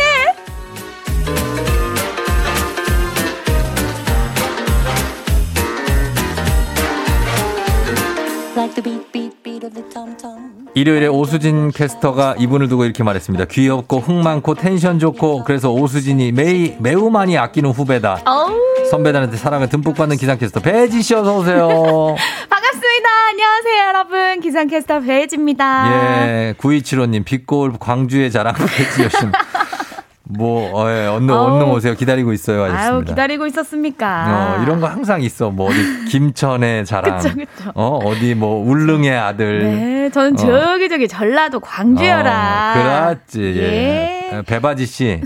[10.75, 13.47] 일요일에 오수진 캐스터가 이분을 두고 이렇게 말했습니다.
[13.47, 18.23] 귀엽고 흥 많고 텐션 좋고 그래서 오수진이 매일 매우 많이 아끼는 후배다.
[18.91, 21.67] 선배들한테 사랑을 듬뿍 받는 기상캐스터 배지 씨 어서 오세요.
[22.49, 23.09] 반갑습니다.
[23.31, 24.41] 안녕하세요, 여러분.
[24.41, 26.27] 기상캐스터 배혜지입니다.
[26.29, 29.33] 예, 9275님 빛골 광주의 자랑 배지 여신.
[30.31, 31.15] 뭐 어, 예, 아우.
[31.17, 31.95] 얼른 오세요.
[31.95, 32.65] 기다리고 있어요.
[32.65, 33.13] 아유, 하셨습니다.
[33.13, 34.57] 기다리고 있었습니까?
[34.59, 35.51] 어, 이런 거 항상 있어.
[35.51, 37.19] 뭐 어디 김천의 자랑.
[37.19, 37.73] 그쵸, 그쵸.
[37.75, 39.63] 어, 어디 뭐 울릉의 아들.
[39.63, 40.37] 네, 저는 어.
[40.37, 42.75] 저기 저기 전라도 광주여라.
[42.77, 43.41] 어, 그렇지.
[43.59, 43.63] 예.
[44.33, 44.43] 예.
[44.47, 45.21] 배바지 씨.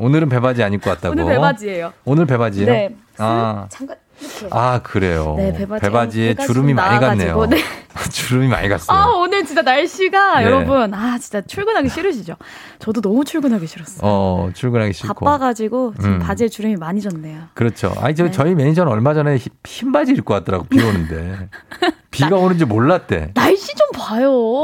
[0.00, 1.12] 오늘은 배바지 안 입고 왔다고.
[1.12, 1.92] 오늘 배바지예요.
[2.04, 2.66] 오늘 배바지요?
[2.66, 2.94] 네.
[3.18, 3.66] 아.
[3.70, 4.48] 잠깐 이렇게.
[4.50, 5.34] 아, 그래요.
[5.36, 5.80] 네, 배바지.
[5.80, 7.46] 배바지에 주름이 좀 많이 갔네요.
[7.46, 7.58] 네.
[8.10, 8.96] 주름이 많이 갔어요.
[8.96, 10.46] 아, 오늘 진짜 날씨가 네.
[10.46, 12.36] 여러분, 아, 진짜 출근하기 싫으시죠?
[12.78, 14.00] 저도 너무 출근하기 싫었어요.
[14.02, 15.14] 어, 출근하기 싫고.
[15.14, 16.18] 바빠가지고 지금 음.
[16.18, 17.44] 바지에 주름이 많이 졌네요.
[17.54, 17.94] 그렇죠.
[18.00, 18.30] 아니, 저, 네.
[18.30, 21.48] 저희 매니저는 얼마 전에 흰, 흰 바지 입고 왔더라고, 비 오는데.
[22.14, 23.32] 비가 오는지 몰랐대.
[23.34, 24.62] 날씨 좀 봐요.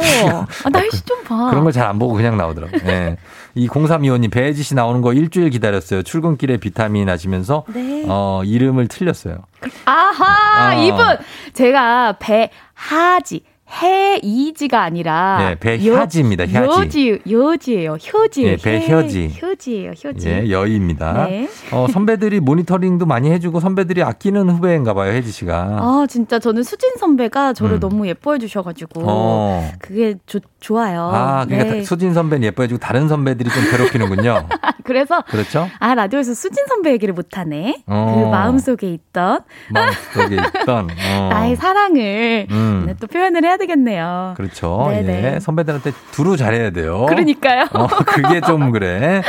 [0.65, 1.51] 아, 날씨 좀 봐.
[1.51, 2.79] 그런 걸 잘 안 보고 그냥 나오더라고.
[2.87, 3.17] 예.
[3.55, 6.03] 이 0325님, 배혜지 씨 나오는 거 일주일 기다렸어요.
[6.03, 8.05] 출근길에 비타민 하시면서, 네.
[8.09, 9.39] 어, 이름을 틀렸어요.
[9.85, 10.75] 아하, 아.
[10.75, 11.05] 이분
[11.53, 16.55] 제가 배하지 해이지가 아니라 네, 배하지입니다, 하지.
[16.57, 17.93] 여지 여지예요.
[17.95, 18.53] 효지예요.
[18.53, 19.21] 예, 배효지.
[19.29, 19.91] 해- 효지예요.
[20.05, 20.29] 효지.
[20.29, 21.27] 예, 여의입니다.
[21.29, 21.49] 네.
[21.73, 25.55] 어, 선배들이 모니터링도 많이 해주고 선배들이 아끼는 후배인가 봐요, 혜지 씨가.
[25.81, 27.81] 아, 진짜 저는 수진 선배가 저를 음.
[27.81, 29.71] 너무 예뻐해 주셔가지고 어.
[29.81, 31.11] 그게 좋 좋아요.
[31.15, 31.83] 아, 그러니까 네.
[31.85, 34.47] 수진 선배는 예뻐해주고 다른 선배들이 좀 괴롭히는군요.
[34.85, 35.69] 그래서 그렇죠?
[35.79, 37.85] 아 라디오에서 수진 선배 얘기를 못하네.
[37.87, 38.15] 어.
[38.25, 39.41] 그 마음 속에 있던
[39.71, 40.89] 마음 속에 있던.
[40.91, 41.29] 어.
[41.31, 42.85] 나의 사랑을 음.
[42.87, 44.35] 네, 또 표현을 해야 되겠네요.
[44.37, 44.89] 그렇죠.
[44.91, 45.35] 네네.
[45.37, 45.41] 예.
[45.41, 47.07] 선배들한테 두루 잘해야 돼요.
[47.07, 47.67] 그러니까요.
[47.75, 49.23] 어, 그게 좀 그래.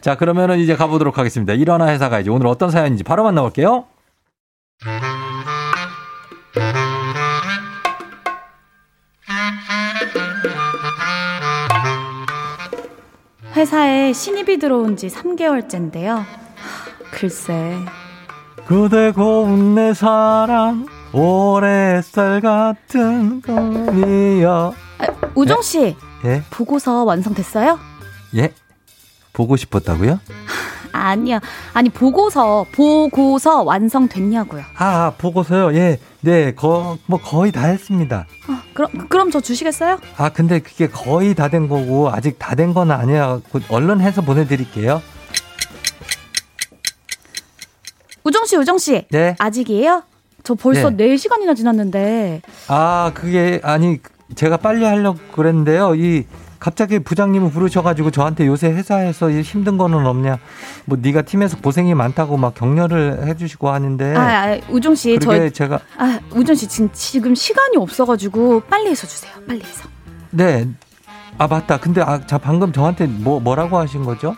[0.00, 1.52] 자, 그러면은 이제 가보도록 하겠습니다.
[1.54, 2.30] 일어나 회사 가야지.
[2.30, 3.86] 오늘 어떤 사연인지 바로 만나볼게요.
[13.56, 16.24] 회사에 신입이 들어온 지 3개월째인데요.
[17.10, 17.76] 글쎄,
[18.66, 24.74] 그대 고운 내 사랑, 오래쌀 같은 꿈이여.
[25.34, 26.42] 우종 씨 예?
[26.50, 27.78] 보고서 완성됐어요?
[28.36, 28.52] 예?
[29.32, 30.20] 보고 싶었다고요?
[30.92, 31.38] 아니요.
[31.72, 34.62] 아니 보고서 보고서 완성됐냐고요.
[34.76, 35.74] 아, 보고서요.
[35.76, 35.98] 예.
[36.20, 38.26] 네, 거, 뭐 거의 다 했습니다.
[38.48, 39.98] 아, 그럼 그럼 저 주시겠어요?
[40.16, 43.40] 아, 근데 그게 거의 다 된 거고 아직 다 된 건 아니야.
[43.50, 45.00] 곧 얼른 해서 보내 드릴게요.
[48.24, 49.06] 우종 씨, 우종 씨.
[49.10, 49.34] 네.
[49.38, 50.02] 아직이에요?
[50.42, 51.14] 저 벌써 네.
[51.14, 52.42] 4시간이나 지났는데.
[52.68, 53.98] 아, 그게 아니
[54.34, 55.94] 제가 빨리 하려고 그랬는데요.
[55.94, 56.24] 이
[56.58, 60.38] 갑자기 부장님을 부르셔가지고 저한테 요새 회사에서 이 힘든 거는 없냐?
[60.84, 64.14] 뭐 네가 팀에서 고생이 많다고 막 격려를 해주시고 하는데.
[64.14, 68.90] 아, 아 우종 씨, 저 제가 아, 우종 씨 지금 지금 시간이 없어 가지고 빨리
[68.90, 69.32] 해서 주세요.
[69.48, 69.88] 빨리 해서.
[70.30, 70.68] 네.
[71.38, 71.78] 아 맞다.
[71.78, 74.36] 근데 아, 자 방금 저한테 뭐 뭐라고 하신 거죠?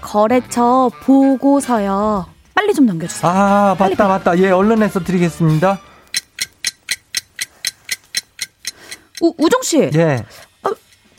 [0.00, 2.33] 거래처 보고서요.
[2.54, 3.30] 빨리 좀 넘겨 주세요.
[3.30, 4.38] 아 맞다 맞다.
[4.38, 4.50] 예
[4.82, 5.80] 해서 드리겠습니다.
[9.20, 9.90] 우, 우종 씨.
[9.94, 10.24] 예.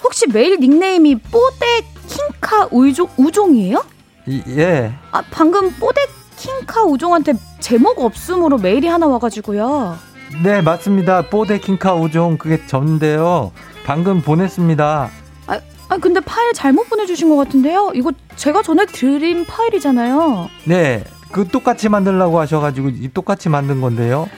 [0.04, 3.84] 혹시 메일 닉네임이 뽀대 킹카 우종 우종이에요?
[4.28, 4.94] 이- 예.
[5.12, 6.02] 아, 방금 뽀대
[6.38, 9.98] 킹카 우종한테 제목 없음으로 메일이 하나 와가지고요.
[10.44, 11.30] 네 맞습니다.
[11.30, 13.52] 뽀데 킹카 우종 그게 전데요.
[13.86, 15.10] 방금 보냈습니다.
[15.48, 15.60] 아,
[15.90, 17.92] 아 근데 파일 잘못 보내주신 것 같은데요?
[17.96, 20.50] 이거 제가 전에 드린 파일이잖아요.
[20.66, 21.04] 네.
[21.32, 24.30] 그 똑같이 만들라고 하셔가지고 이 똑같이 만든 건데요.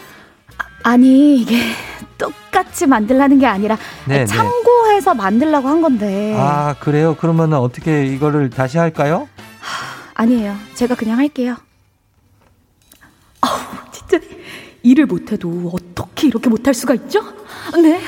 [0.84, 1.58] 아니 이게
[2.18, 4.26] 똑같이 만들라는 게 아니라 네, 네.
[4.26, 7.16] 참고해서 만들라고 한 건데 아 그래요?
[7.20, 9.28] 그러면 어떻게 이거를 다시 할까요?
[10.14, 10.56] 아니에요.
[10.74, 11.56] 제가 그냥 할게요.
[13.42, 13.60] 아우
[13.92, 14.20] 진짜
[14.84, 17.22] 일을 못해도 어떻게 이렇게 못할 수가 있죠?
[17.82, 18.00] 네.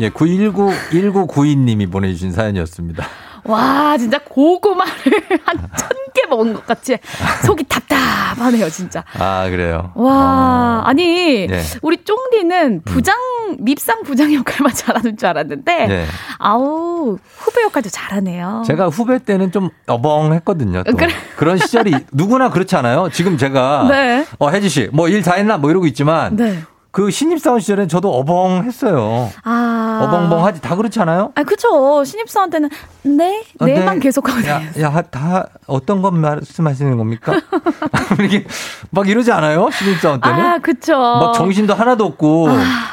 [0.00, 3.04] 예, 919 1992님이 보내주신 사연이었습니다.
[3.44, 4.92] 와 진짜 고구마를
[5.44, 6.96] 한 천 개 먹은 것 같이
[7.44, 9.04] 속이 답답하네요 진짜.
[9.18, 9.92] 아 그래요.
[9.94, 11.60] 와 아 니 네.
[11.82, 13.14] 우리 쫑디는 부장
[13.58, 16.06] 밉상 부장 역할만 잘하는 줄 알았는데 네.
[16.38, 18.62] 아우 후배 역할도 잘하네요.
[18.66, 20.84] 제가 후배 때는 좀 어벙했거든요.
[20.84, 20.96] 또.
[20.96, 21.12] 그래.
[21.36, 23.10] 그런 시절이 누구나 그렇지 않아요?
[23.12, 24.24] 지금 제가 네.
[24.38, 26.62] 어 혜지 씨 뭐 일 다 했나 뭐 이러고 있지만 네.
[26.96, 29.30] 그 신입사원 시절에 저도 어벙했어요.
[29.44, 30.00] 아.
[30.02, 31.30] 어벙벙하지 다 그렇지 않아요?
[31.34, 32.02] 아, 그쵸.
[32.02, 32.70] 신입사원 때는
[33.02, 34.00] 네, 어, 네만 네.
[34.00, 34.50] 계속 하거든요.
[34.50, 37.34] 야, 야, 다 어떤 것 말씀하시는 겁니까?
[38.24, 38.46] 이게
[38.88, 39.68] 막 이러지 않아요?
[39.72, 40.40] 신입사원 때는?
[40.40, 40.96] 아, 그쵸.
[40.96, 42.48] 막 정신도 하나도 없고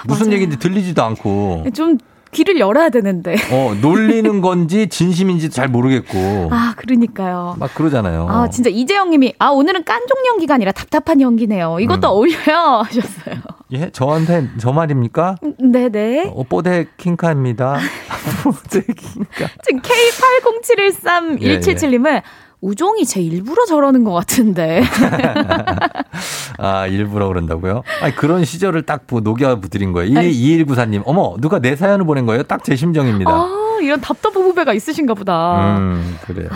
[0.05, 0.33] 무슨 맞아요.
[0.33, 1.97] 얘기인지 들리지도 않고 좀
[2.34, 3.36] 귀를 열어야 되는데.
[3.51, 7.55] 어 놀리는 건지 진심인지 잘 모르겠고 아, 그러니까요.
[7.57, 8.27] 막 그러잖아요.
[8.29, 11.79] 아, 진짜 이재영 님이, 아, 오늘은 깐족 연기가 아니라 답답한 연기네요.
[11.79, 12.11] 이것도 음.
[12.11, 12.84] 어울려요.
[12.86, 13.36] 하셨어요.
[13.71, 15.38] 예, 저한테 저 말입니까?
[15.59, 16.31] 네 네.
[16.36, 17.77] 어, 뽀대 킹카입니다.
[18.43, 19.49] 뽀대 킹카.
[19.63, 22.21] 지금 예, K80713177 님은
[22.68, 24.82] 우종이 제 일부러 저러는 것 같은데.
[26.57, 27.84] 아, 일부러 그런다고요?
[28.01, 30.09] 아니, 그런 시절을 딱 보- 녹여드린 거예요.
[30.18, 32.43] 2194님, 어머, 누가 내 사연을 보낸 거예요?
[32.43, 33.30] 딱 제 심정입니다.
[33.30, 35.78] 아, 이런 답답한 후배가 있으신가 보다.
[35.78, 36.47] 음, 그래요.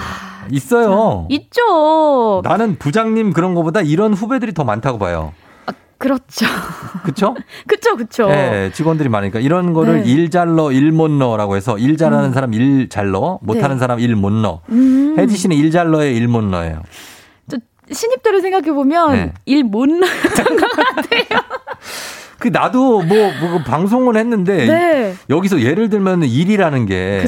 [0.50, 1.28] 있어요.
[1.30, 2.42] 있죠.
[2.46, 5.34] 나는 부장님 그런 거보다 이런 후배들이 더 많다고 봐요.
[5.98, 6.46] 그렇죠.
[7.04, 7.36] 그쵸?
[7.68, 8.28] 그쵸, 그쵸.
[8.28, 10.10] 네, 직원들이 많으니까 이런 거를 네.
[10.12, 13.80] 일잘 넣어, 일못 넣어라고 해서 일 잘하는 사람 일잘 넣어, 못하는 네.
[13.80, 14.62] 사람 일못 넣어.
[14.70, 15.16] 음.
[15.18, 16.84] 혜지 씨는 일잘 넣어요, 일못 넣어요.
[17.50, 17.58] 저
[17.92, 19.34] 신입들을 생각해보면 네.
[19.46, 21.42] 일못 나갔던 것 같아요.
[22.40, 25.16] 그 나도 뭐, 뭐 방송을 했는데 네.
[25.30, 27.22] 여기서 예를 들면 일이라는 게.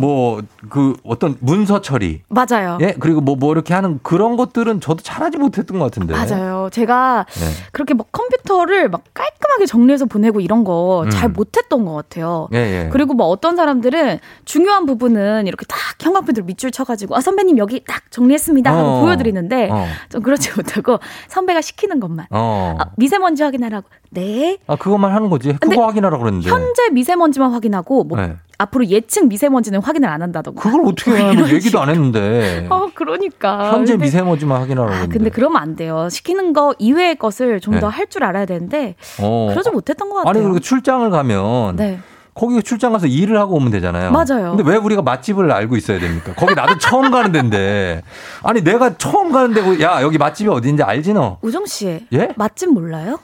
[0.00, 2.78] 뭐 그 어떤 문서 처리 맞아요.
[2.80, 6.68] 예 그리고 뭐뭐 이렇게 하는 그런 것들은 저도 잘하지 못했던 것 같은데 맞아요.
[6.72, 7.46] 제가 네.
[7.72, 11.32] 그렇게 막 컴퓨터를 막 깔끔하게 정리해서 보내고 이런 거잘 음.
[11.34, 12.48] 못했던 것 같아요.
[12.52, 12.88] 예, 예.
[12.92, 18.10] 그리고 뭐 어떤 사람들은 중요한 부분은 이렇게 딱 형광펜으로 밑줄 쳐가지고 아 선배님 여기 딱
[18.10, 19.00] 정리했습니다 하고 어.
[19.00, 19.86] 보여드리는데 어.
[20.10, 22.76] 좀 그렇지 못하고 선배가 시키는 것만 어.
[22.78, 28.04] 아, 미세먼지 확인하라고 네 아 그것만 하는 거지 근데 그거 확인하라 그러는데 현재 미세먼지만 확인하고
[28.04, 28.36] 뭐 네.
[28.58, 33.72] 앞으로 예측 미세먼지는 확인을 안 한다던가 그걸 어떻게 뭐 이런 얘기도 안 했는데 어 그러니까
[33.72, 36.08] 현재 근데- 미세먼지만 확인하라고 아, 그러는데 근데 그러면 안 돼요.
[36.10, 37.80] 시키는 거 이외의 것을 좀 네.
[37.80, 39.48] 더할줄 알아야 되는데 어.
[39.50, 40.30] 그러지 못했던 것 같아요.
[40.30, 42.00] 아니 그리고 출장을 가면 네.
[42.34, 44.12] 거기 출장 가서 일을 하고 오면 되잖아요.
[44.12, 44.54] 맞아요.
[44.56, 46.32] 근데 왜 우리가 맛집을 알고 있어야 됩니까?
[46.36, 48.02] 거기 나도 처음 가는 데인데.
[48.44, 51.38] 아니 내가 처음 가는 데고 야 여기 맛집이 어디인지 알지 너?
[51.42, 52.28] 우정 씨, 예?
[52.36, 53.18] 맛집 몰라요?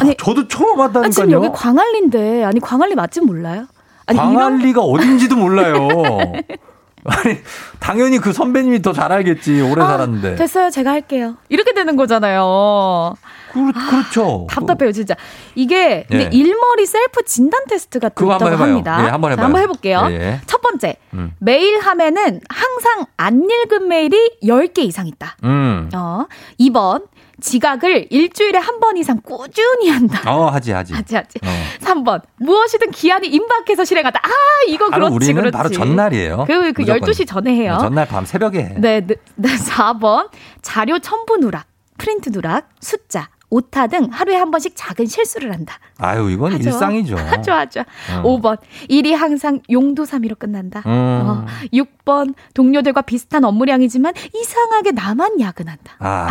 [0.00, 1.10] 아니 저도 처음 아, 왔다니까요.
[1.10, 3.66] 지금 여기 광안리인데 아니 광안리 맛집 몰라요?
[4.06, 5.88] 아니 광안리가 어딘지도 몰라요.
[7.04, 7.36] 아니
[7.80, 10.36] 당연히 그 선배님이 더 잘 알겠지 오래 아, 살았는데.
[10.36, 10.70] 됐어요.
[10.70, 11.36] 제가 할게요.
[11.48, 13.14] 이렇게 되는 거잖아요.
[13.52, 14.46] 그, 그렇죠.
[14.48, 15.14] 답답해요, 진짜.
[15.56, 16.28] 이게 근데 예.
[16.32, 18.46] 일머리 셀프 진단 테스트가 또 있다고.
[18.56, 19.04] 합니다.
[19.04, 19.44] 예, 한번 자, 해봐요.
[19.44, 20.06] 한번 해볼게요.
[20.10, 20.40] 예, 예.
[20.46, 21.32] 첫 번째, 음.
[21.38, 25.36] 메일 하면은 항상 안 읽은 메일이 10개 이상 있다.
[25.44, 25.90] 음.
[25.94, 26.24] 어,
[26.60, 27.02] 2번,
[27.42, 30.22] 지각을 일주일에 한 번 이상 꾸준히 한다.
[30.28, 30.92] 어 하지 하지.
[30.94, 31.38] 하지, 하지.
[31.44, 31.48] 어.
[31.80, 34.20] 3번, 무엇이든 기한이 임박해서 실행한다.
[34.24, 34.28] 아,
[34.68, 35.52] 이거 그렇지, 우리는 그렇지.
[35.56, 36.44] 바로 전날이에요.
[36.48, 37.00] 그, 그 무조건.
[37.10, 37.74] 12시 전에 해요.
[37.74, 38.74] 네, 전날 밤 새벽에 해.
[38.78, 40.30] 네, 네, 네, 4번.
[40.62, 41.66] 자료 첨부 누락,
[41.98, 45.78] 프린트 누락, 숫자, 오타 등 하루에 한 번씩 작은 실수를 한다.
[45.98, 46.70] 아유 이건 하죠.
[46.70, 47.16] 일상이죠.
[47.20, 47.80] 하죠, 하죠.
[48.16, 48.22] 어.
[48.22, 48.56] 5번.
[48.88, 50.82] 일이 항상 용도사미로 끝난다.
[50.86, 50.90] 음.
[50.90, 52.32] 어, 6번.
[52.54, 55.96] 동료들과 비슷한 업무량이지만 이상하게 나만 야근한다.
[55.98, 56.30] 아,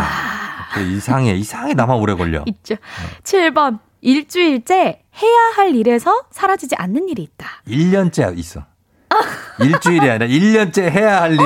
[0.74, 2.42] 그 이상해 이상해 나만 오래 걸려.
[2.46, 2.74] 있죠.
[3.22, 3.78] 7번.
[4.00, 4.74] 일주일째
[5.22, 7.46] 해야 할 일에서 사라지지 않는 일이 있다.
[7.68, 8.64] 1년째 있어.
[9.60, 11.42] 일주일이 아니라 1년째 해야 할 일이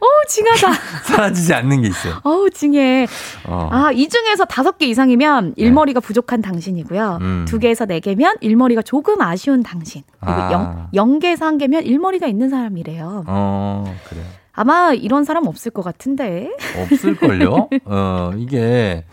[0.00, 0.72] 어우, 징하다.
[1.04, 2.14] 사라지지 않는 게 있어요.
[2.22, 3.06] 어우, 징해.
[3.46, 3.68] 어.
[3.72, 7.18] 아, 이 중에서 다섯 개 이상이면 일머리가 부족한 당신이고요.
[7.18, 7.24] 네.
[7.24, 7.44] 음.
[7.48, 10.02] 두 개에서 네 개면 일머리가 조금 아쉬운 당신.
[10.20, 10.52] 그리고 아.
[10.52, 13.24] 영, 영 개에서 한 개면 일머리가 있는 사람이래요.
[13.26, 14.20] 어, 그래.
[14.52, 16.50] 아마 이런 사람 없을 것 같은데.
[16.82, 17.68] 없을걸요?
[17.86, 19.04] 어, 이게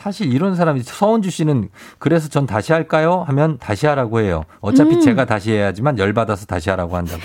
[0.00, 3.22] 사실 이런 사람이 서원주 씨는 그래서 전 다시 할까요?
[3.26, 4.44] 하면 다시 하라고 해요.
[4.60, 5.00] 어차피 음.
[5.02, 7.20] 제가 다시 해야지만 열받아서 다시 하라고 한다고.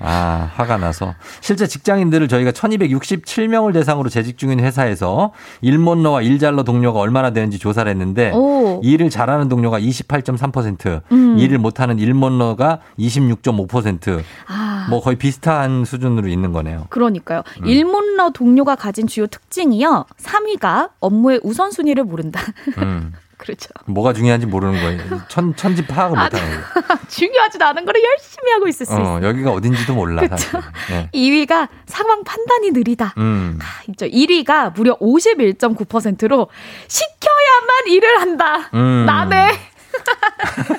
[0.00, 1.14] 아, 화가 나서.
[1.40, 8.30] 실제 직장인들을 저희가 1267명을 대상으로 재직 중인 회사에서 일못너와 일잘러 동료가 얼마나 되는지 조사를 했는데
[8.32, 8.80] 오.
[8.84, 11.38] 일을 잘하는 동료가 28.3%, 음.
[11.38, 14.77] 일을 못하는 일못너가 26.5%, 아.
[14.88, 16.86] 뭐 거의 비슷한 수준으로 있는 거네요.
[16.90, 17.42] 그러니까요.
[17.60, 17.66] 음.
[17.66, 20.06] 일문러 동료가 가진 주요 특징이요.
[20.22, 22.40] 3위가 업무의 우선순위를 모른다.
[22.78, 23.12] 음.
[23.38, 23.68] 그렇죠.
[23.86, 25.22] 뭐가 중요한지 모르는 거예요.
[25.28, 26.62] 천, 천지 파악을 못 하는 거예요.
[27.08, 29.06] 중요하지도 않은 거를 열심히 하고 있을 수 있어요.
[29.06, 30.26] 어, 여기가 어딘지도 몰라.
[30.28, 30.50] 사실.
[30.90, 31.08] 네.
[31.14, 33.14] 2위가 상황 판단이 느리다.
[33.16, 33.60] 음.
[33.90, 34.06] 있죠.
[34.06, 36.48] 1위가 무려 51.9%로
[36.88, 38.70] 시켜야만 일을 한다.
[38.74, 39.04] 음.
[39.06, 39.52] 나네.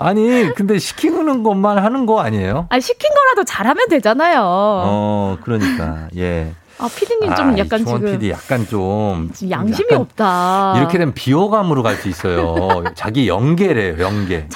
[0.00, 2.66] 아니, 근데 시키는 것만 하는 거 아니에요?
[2.70, 4.40] 아 시킨 거라도 잘하면 되잖아요.
[4.42, 6.52] 어, 그러니까, 예.
[6.78, 9.30] 아 피디님 아, 좀이 약간 지금 PD 약간 좀.
[9.34, 10.74] 지금 양심이 약간 없다.
[10.78, 12.82] 이렇게 되면 비호감으로 갈 수 있어요.
[12.94, 14.46] 자기 연계래요, 연계.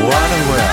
[0.00, 0.70] 뭐 하는 거야?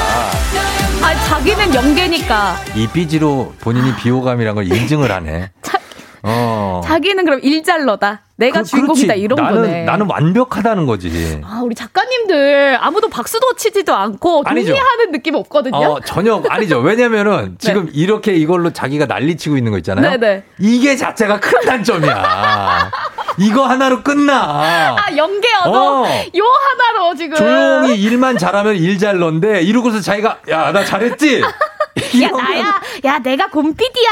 [1.03, 5.49] 아 자기는 연계니까 이 삐지로 본인이 비호감이란 걸 인증을 하네.
[6.21, 6.81] 어.
[6.83, 8.21] 자기는 그럼 일잘러다.
[8.39, 9.21] 내가 그- 주인공이다 그렇지.
[9.21, 9.83] 이런 나는, 거네.
[9.83, 11.41] 나는 완벽하다는 거지.
[11.43, 14.43] 아, 우리 작가님들 아무도 박수도 치지도 않고.
[14.43, 15.75] 동의하는 느낌 없거든요.
[15.75, 16.79] 어, 전혀 아니죠.
[16.79, 20.11] 왜냐면은 지금 이렇게 이걸로 자기가 난리치고 있는 거 있잖아요.
[20.11, 20.17] 네.
[20.17, 20.43] 네네.
[20.59, 22.91] 이게 자체가 큰 단점이야.
[23.39, 24.95] 이거 하나로 끝나.
[24.97, 26.03] 아, 연계 언어?
[26.03, 26.05] 어.
[26.07, 27.35] 요 하나로 지금.
[27.37, 31.41] 조용히 일만 잘하면 일잘 넣는데 이러고서 자기가 야 나 잘했지.
[32.21, 32.81] 야, 나야.
[33.05, 34.11] 야, 내가 곰피디야.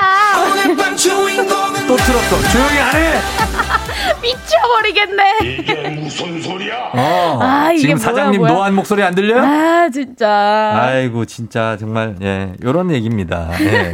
[1.87, 2.49] 또 틀었어.
[2.51, 3.19] 조용히 안 해.
[4.21, 5.37] 미쳐버리겠네.
[5.43, 6.91] 이게 무슨 소리야?
[6.93, 7.39] 어.
[7.41, 8.53] 아, 이게 지금 뭐야, 사장님 뭐야.
[8.53, 9.41] 노안 목소리 안 들려요?
[9.43, 10.27] 아, 진짜.
[10.81, 13.49] 아이고 진짜 정말 예 요런 얘기입니다.
[13.61, 13.91] 예.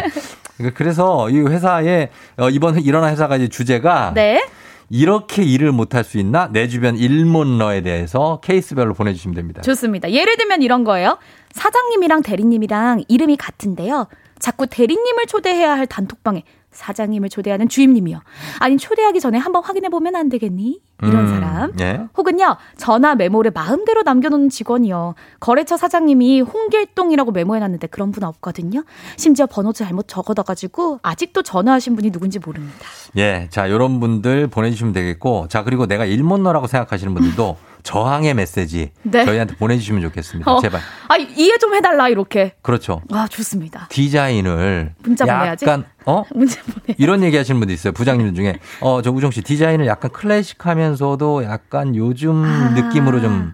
[0.57, 4.45] 그러니까 그래서 이 회사에 어, 이번 일어난 회사가 이제 주제가 네.
[4.89, 9.61] 이렇게 일을 못할 수 있나 내 주변 일몬러에 대해서 케이스별로 보내주시면 됩니다.
[9.61, 10.11] 좋습니다.
[10.11, 11.17] 예를 들면 이런 거예요.
[11.51, 14.07] 사장님이랑 대리님이랑 이름이 같은데요.
[14.37, 18.19] 자꾸 대리님을 초대해야 할 단톡방에 사장님을 초대하는 주임님이요.
[18.59, 20.81] 아니 초대하기 전에 한번 확인해 보면 안 되겠니?
[21.03, 21.73] 이런 음, 사람.
[21.79, 22.01] 예.
[22.15, 25.15] 혹은요 전화 메모를 마음대로 남겨놓는 직원이요.
[25.39, 28.83] 거래처 사장님이 홍길동이라고 메모해놨는데 그런 분 없거든요.
[29.17, 32.77] 심지어 번호 잘못 적어둬가지고 아직도 전화하신 분이 누군지 모릅니다.
[33.17, 33.47] 예.
[33.49, 35.47] 자, 요런 분들 보내주시면 되겠고.
[35.49, 39.25] 자, 그리고 내가 일몬러라고 생각하시는 분들도 저항의 메시지 네.
[39.25, 40.51] 저희한테 보내주시면 좋겠습니다.
[40.51, 40.59] 어.
[40.61, 40.81] 제발.
[41.07, 42.53] 아 이해 좀 해달라 이렇게.
[42.61, 43.01] 그렇죠.
[43.11, 43.87] 아 좋습니다.
[43.89, 45.65] 디자인을 문자 보내야지.
[45.65, 46.95] 약간 어 문자 보내.
[46.97, 47.93] 이런 얘기 하시는 분도 있어요.
[47.93, 52.69] 부장님들 중에 어 저 우정 씨 디자인을 약간 클래식하면서도 약간 요즘 아.
[52.69, 53.53] 느낌으로 좀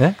[0.00, 0.14] 예?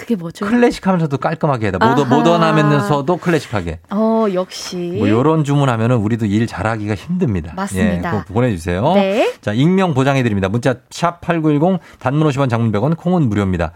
[0.00, 0.46] 그게 뭐죠?
[0.46, 1.86] 클래식하면서도 깔끔하게 해다.
[1.86, 2.06] 모더.
[2.06, 3.80] 모던하면서도 클래식하게.
[3.90, 4.94] 어 역시.
[4.96, 7.52] 뭐 요런 주문하면은 우리도 일 잘하기가 힘듭니다.
[7.54, 8.08] 맞습니다.
[8.08, 8.94] 예, 꼭 보내주세요.
[8.94, 9.34] 네.
[9.42, 10.48] 자, 익명 보장해드립니다.
[10.48, 13.72] 문자 샵 8910 단문 50원 장문 100원 콩은 무료입니다.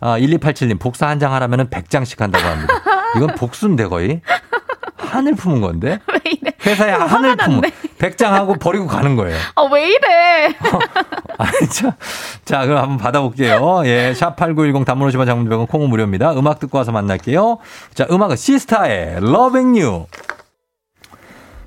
[0.00, 2.74] 아, 1287님 복사 한 장 하라면은 100장씩 한다고 합니다.
[3.16, 4.22] 이건 복수인데 거의.
[4.96, 5.98] 하늘 품은 건데?
[6.66, 7.60] 회사에 하늘 품은
[7.98, 9.36] 100장 하고 버리고 가는 거예요.
[9.54, 10.46] 아 왜 이래?
[11.38, 11.96] 아, 자,
[12.44, 13.82] 자, 그럼 한번 받아볼게요.
[13.84, 16.32] 예, 샵8910 단문 50원 장문 100원 콩은 무료입니다.
[16.32, 17.58] 음악 듣고 와서 만날게요.
[17.94, 20.06] 자, 음악은 시스타의 Loving You.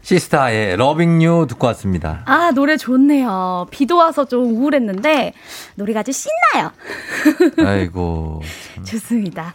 [0.02, 2.24] 시스타의 Loving You 듣고 왔습니다.
[2.26, 3.68] 아 노래 좋네요.
[3.70, 5.34] 비도 와서 좀 우울했는데
[5.76, 6.72] 노래가 아주 신나요.
[7.66, 8.42] 아이고,
[8.86, 9.54] 좋습니다.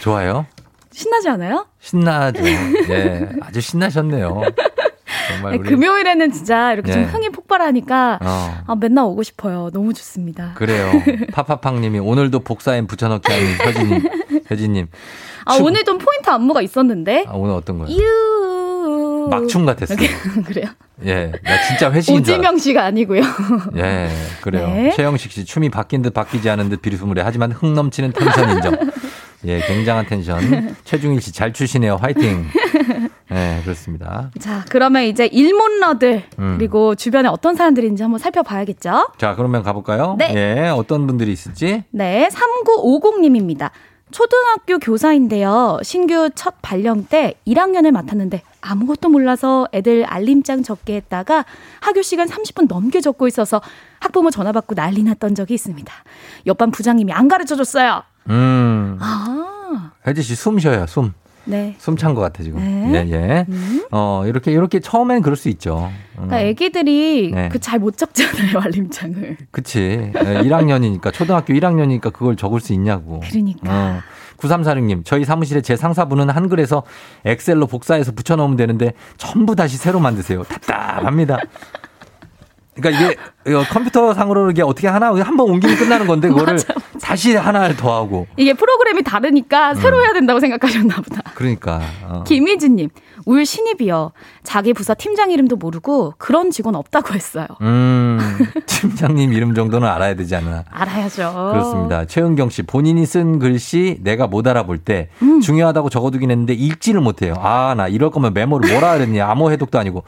[0.00, 0.46] 좋아요.
[0.92, 1.66] 신나지 않아요?
[1.90, 2.44] 신나죠.
[2.90, 4.42] 예, 아주 신나셨네요.
[5.28, 5.68] 정말 네, 우리.
[5.70, 7.06] 금요일에는 진짜 이렇게 좀 예.
[7.06, 8.58] 흥이 폭발하니까 어.
[8.66, 9.70] 아, 맨날 오고 싶어요.
[9.72, 10.52] 너무 좋습니다.
[10.56, 10.90] 그래요.
[11.32, 14.02] 파파팡님이 오늘도 복사엔 붙여넣기 하는 효진님,
[14.50, 14.86] 효진님.
[15.44, 17.88] 아 춤- 오늘도 포인트 안무가 있었는데 아, 오늘 어떤 거요?
[17.96, 19.96] 유 막춤 같았어요.
[20.46, 20.66] 그래요?
[21.04, 22.34] 예, 나 진짜 회식인 줄.
[22.34, 23.22] 오지명 씨가 아니고요.
[23.76, 24.08] 예,
[24.42, 24.68] 그래요.
[24.68, 24.90] 네.
[24.96, 28.76] 최영식 씨 춤이 바뀐 듯 바뀌지 않은 듯 비스무리해 하지만 흥 넘치는 텐션 인정.
[29.46, 30.76] 예, 굉장한 텐션.
[30.84, 31.96] 최중일 씨 잘 추시네요.
[31.96, 32.46] 화이팅.
[33.32, 34.30] 예, 그렇습니다.
[34.38, 36.54] 자 그러면 이제 일못러들 음.
[36.58, 39.08] 그리고 주변에 어떤 사람들인지 한번 살펴봐야겠죠.
[39.18, 40.16] 자, 그러면 가볼까요?
[40.18, 40.32] 네.
[40.34, 41.84] 예, 어떤 분들이 있을지.
[41.90, 43.70] 네, 3950님입니다.
[44.12, 45.78] 초등학교 교사인데요.
[45.82, 51.44] 신규 첫 발령 때 1학년을 맡았는데 아무것도 몰라서 애들 알림장 적게 했다가
[51.80, 53.60] 학교 시간 30분 넘게 적고 있어서
[53.98, 55.92] 학부모 전화 받고 난리 났던 적이 있습니다.
[56.46, 58.02] 옆반 부장님이 안 가르쳐 줬어요.
[58.30, 61.12] 음, 아, 혜지 씨 숨 쉬어요, 숨.
[61.48, 61.76] 네.
[61.78, 62.58] 숨찬 것 같아, 지금.
[62.58, 63.06] 네.
[63.06, 63.46] 예, 예.
[63.92, 65.92] 어, 이렇게, 이렇게 처음엔 그럴 수 있죠.
[66.18, 67.48] 음, 그러니까 애기들이 네.
[67.50, 69.36] 그잘 못 적잖아요, 알림장을.
[69.52, 70.10] 그치.
[70.12, 73.20] 1학년이니까, 초등학교 1학년이니까 그걸 적을 수 있냐고.
[73.30, 73.60] 그러니까.
[73.70, 74.00] 어.
[74.38, 76.82] 9346님, 저희 사무실에 제 상사분은 한글에서
[77.24, 80.42] 엑셀로 복사해서 붙여넣으면 되는데 전부 다시 새로 만드세요.
[80.42, 81.38] 답답합니다.
[82.74, 83.16] 그러니까 이게
[83.46, 86.58] 이거 컴퓨터 상으로 이게 어떻게 하나 한 번 옮기면 끝나는 건데 그거를
[86.98, 91.22] 다시 하나를 더 하고 이게 프로그램이 다르니까 새로 해야 된다고 생각하셨나 보다.
[91.34, 92.24] 그러니까 어.
[92.26, 92.88] 김희진님,
[93.26, 94.12] 울 신입이요.
[94.42, 97.46] 자기 부서 팀장 이름도 모르고 그런 직원 없다고 했어요.
[97.60, 98.18] 음
[98.66, 101.50] 팀장님 이름 정도는 알아야 되지 않나 알아야죠.
[101.52, 102.04] 그렇습니다.
[102.06, 105.40] 최은경 씨 본인이 쓴 글씨 내가 못 알아볼 때 음.
[105.40, 107.34] 중요하다고 적어두긴 했는데 읽지를 못해요.
[107.38, 110.04] 아 나 이럴 거면 메모를 뭐라 그랬니 암호 해독도 아니고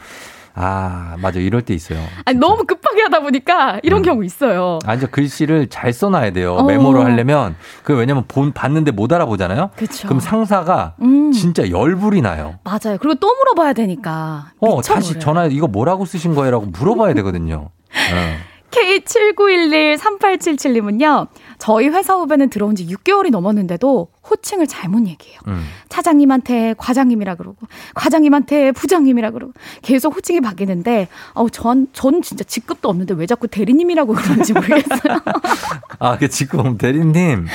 [0.60, 2.00] 아 맞아 이럴 때 있어요.
[2.24, 4.80] 아니, 너무 급하게 하다 보니까 이런 경우 있어요.
[4.84, 6.54] 아, 이제 글씨를 잘 써놔야 돼요.
[6.54, 6.64] 어.
[6.64, 7.54] 메모를 하려면.
[7.84, 9.70] 그 왜냐면 본, 봤는데 못 알아보잖아요?
[9.76, 10.08] 그쵸.
[10.08, 11.30] 그럼 상사가 음.
[11.30, 12.58] 진짜 열불이 나요.
[12.64, 12.98] 맞아요.
[12.98, 14.50] 그리고 또 물어봐야 되니까.
[14.58, 14.82] 어.
[14.82, 16.50] 다시 전화, 이거 뭐라고 쓰신 거예요?
[16.50, 17.70] 라고 물어봐야 되거든요.
[17.94, 18.36] 어.
[18.72, 21.28] K79113877님은요,
[21.58, 25.40] 저희 회사 후배는 들어온 지 6개월이 넘었는데도 호칭을 잘못 얘기해요.
[25.48, 25.64] 음.
[25.88, 29.52] 차장님한테 과장님이라 그러고, 과장님한테 부장님이라 그러고,
[29.82, 35.20] 계속 호칭이 바뀌는데, 어우, 전, 전 진짜 직급도 없는데 왜 자꾸 대리님이라고 그러는지 모르겠어요.
[35.98, 37.46] 아, 그 지금 대리님.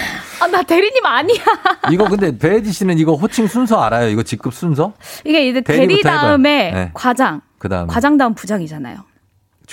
[0.42, 1.44] 아, 나 대리님 아니야.
[1.92, 4.10] 이거 근데 배혜지 씨는 이거 호칭 순서 알아요?
[4.10, 4.94] 이거 직급 순서?
[5.26, 6.02] 이게 이제 대리.
[6.02, 6.92] 다음에 네.
[6.94, 9.13] 과장, 그 다음 과장 다음 부장이잖아요.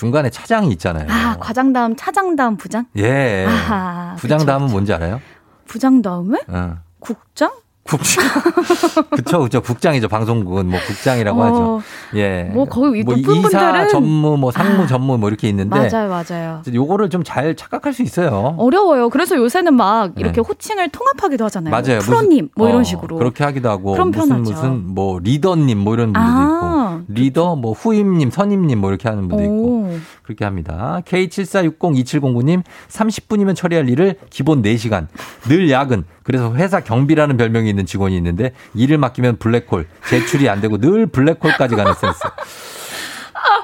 [0.00, 1.06] 중간에 차장이 있잖아요.
[1.10, 2.86] 아, 과장 다음 차장 다음 부장?
[2.96, 3.44] 예.
[3.46, 5.20] 아하, 부장 그쵸, 다음은 뭔지 알아요?
[5.66, 6.78] 부장 다음에 어.
[7.00, 7.52] 국장?
[7.90, 8.24] 국장.
[9.10, 9.60] 그쵸, 그쵸.
[9.60, 10.08] 국장이죠.
[10.08, 11.82] 방송국은 뭐 국장이라고 어, 하죠.
[12.16, 12.50] 예.
[12.52, 14.86] 뭐 거기 뭐 높은 이사 분들은 전무, 뭐 상무 아.
[14.86, 15.88] 전무 뭐 이렇게 있는데.
[15.88, 16.62] 맞아요, 맞아요.
[16.72, 18.56] 요거를 좀 잘 착각할 수 있어요.
[18.58, 19.08] 어려워요.
[19.08, 20.46] 그래서 요새는 막 이렇게 네.
[20.46, 21.70] 호칭을 통합하기도 하잖아요.
[21.70, 22.00] 맞아요.
[22.00, 23.16] 프로님 뭐 이런 어, 식으로.
[23.18, 24.50] 그렇게 하기도 하고 그럼 무슨 편하죠.
[24.50, 29.28] 무슨 뭐 리더님 뭐 이런 분들도 아, 있고 리더 뭐 후임님 선임님 뭐 이렇게 하는
[29.28, 29.98] 분도 있고 오.
[30.22, 31.00] 그렇게 합니다.
[31.06, 35.06] K74602709님 30분이면 처리할 일을 기본 4시간
[35.48, 40.78] 늘 야근 그래서 회사 경비라는 별명이 있는 직원이 있는데 일을 맡기면 블랙홀 제출이 안 되고
[40.78, 42.18] 늘 블랙홀까지 가는 센스.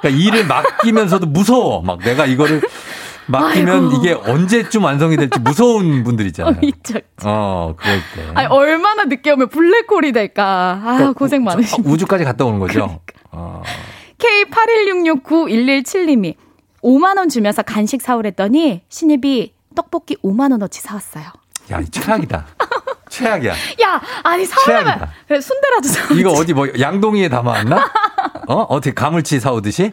[0.00, 1.82] 그러니까 일을 맡기면서도 무서워.
[1.82, 2.62] 막 내가 이거를
[3.26, 3.96] 맡기면 아이고.
[3.98, 6.54] 이게 언제쯤 완성이 될지 무서운 분들 있잖아요.
[6.54, 6.98] 어, 있죠.
[7.24, 8.22] 어, 그럴 때.
[8.34, 10.80] 아니, 얼마나 늦게 오면 블랙홀이 될까.
[10.84, 13.00] 아, 고생 많으신 어, 우주까지 갔다 오는 거죠.
[13.32, 13.62] 어.
[14.18, 16.34] K81669117님이
[16.82, 21.24] 5만원 주면서 간식 사오랬더니 신입이 떡볶이 5만원어치 사왔어요.
[21.70, 22.44] 야, 이 최악이다.
[23.08, 23.52] 최악이야.
[23.52, 24.46] 야, 아니.
[24.46, 25.08] 최악이다.
[25.28, 26.14] 그래, 순대라도 사.
[26.14, 27.90] 이거 어디 뭐 양동이에 담아왔나?
[28.48, 28.54] 어?
[28.68, 29.92] 어떻게 가물치 사오듯이?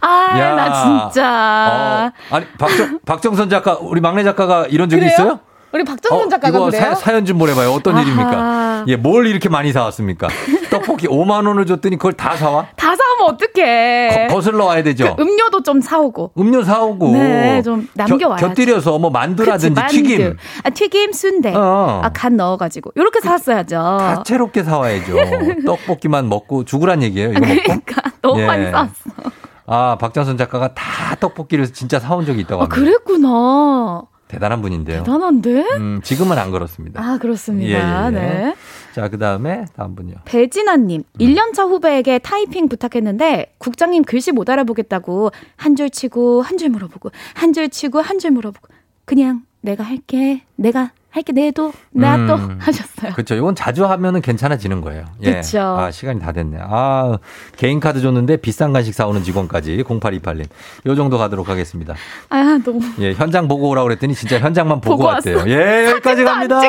[0.00, 0.54] 아, 야.
[0.54, 2.12] 나 진짜.
[2.30, 2.34] 어.
[2.34, 5.14] 아니, 박정, 박정선 작가, 우리 막내 작가가 이런 적이 그래요?
[5.14, 5.40] 있어요?
[5.70, 6.94] 우리 박정선 작가가 이거 그래요?
[6.94, 7.72] 사, 연좀 보내봐요.
[7.72, 8.02] 어떤 아하.
[8.02, 8.84] 일입니까?
[8.88, 10.28] 예, 뭘 이렇게 많이 사왔습니까?
[10.70, 12.68] 떡볶이 5만 원을 줬더니 그걸 다 사와?
[12.74, 14.28] 다 사오면 어떡해.
[14.28, 15.14] 거, 거슬러 와야 되죠?
[15.16, 16.32] 그 음료도 좀 사오고.
[16.38, 17.12] 음료 사오고.
[17.12, 18.42] 네, 좀 남겨와야지.
[18.42, 20.18] 곁, 곁들여서 뭐 만두라든지 그치, 튀김.
[20.22, 20.36] 만두.
[20.64, 21.54] 아, 튀김, 순대.
[21.54, 22.00] 어.
[22.02, 22.92] 아, 간 넣어가지고.
[22.96, 23.98] 요렇게 사왔어야죠.
[24.00, 25.14] 다채롭게 사와야죠.
[25.66, 27.32] 떡볶이만 먹고 죽으란 얘기예요.
[27.32, 27.52] 이거 먹고.
[27.64, 28.46] 그러니까 너무 예.
[28.46, 28.92] 많이 사왔어.
[29.66, 32.74] 아, 박정선 작가가 다 떡볶이를 진짜 사온 적이 있다고 아, 합니다.
[32.74, 34.02] 그랬구나.
[34.28, 34.98] 대단한 분인데요.
[35.02, 35.62] 대단한데?
[35.78, 37.02] 음, 지금은 안 그렇습니다.
[37.02, 37.68] 아, 그렇습니다.
[37.68, 38.10] 예, 예.
[38.10, 38.54] 네.
[38.94, 40.14] 자, 그 다음에 다음 분요.
[40.24, 41.18] 배진아님, 음.
[41.18, 47.52] 1년차 후배에게 타이핑 부탁했는데, 국장님 글씨 못 알아보겠다고, 한 줄 치고, 한 줄 물어보고, 한
[47.52, 48.68] 줄 치고, 한 줄 물어보고,
[49.04, 52.58] 그냥 내가 할게, 내가 할게, 내도, 나도 음.
[52.60, 53.12] 하셨어요.
[53.14, 53.34] 그렇죠.
[53.34, 55.04] 이건 자주 하면은 괜찮아지는 거예요.
[55.22, 55.36] 예.
[55.36, 55.60] 그쵸.
[55.60, 56.58] 아, 시간이 다 됐네.
[56.60, 57.18] 아,
[57.56, 60.44] 개인 카드 줬는데 비싼 간식 사오는 직원까지 0828님.
[60.86, 61.94] 요 정도 가도록 하겠습니다.
[62.28, 62.80] 아, 너무.
[63.00, 65.38] 예, 현장 보고 오라고 그랬더니 진짜 현장만 보고, 보고 왔대요.
[65.38, 65.48] 왔어.
[65.48, 66.60] 예, 여기까지 갑니다.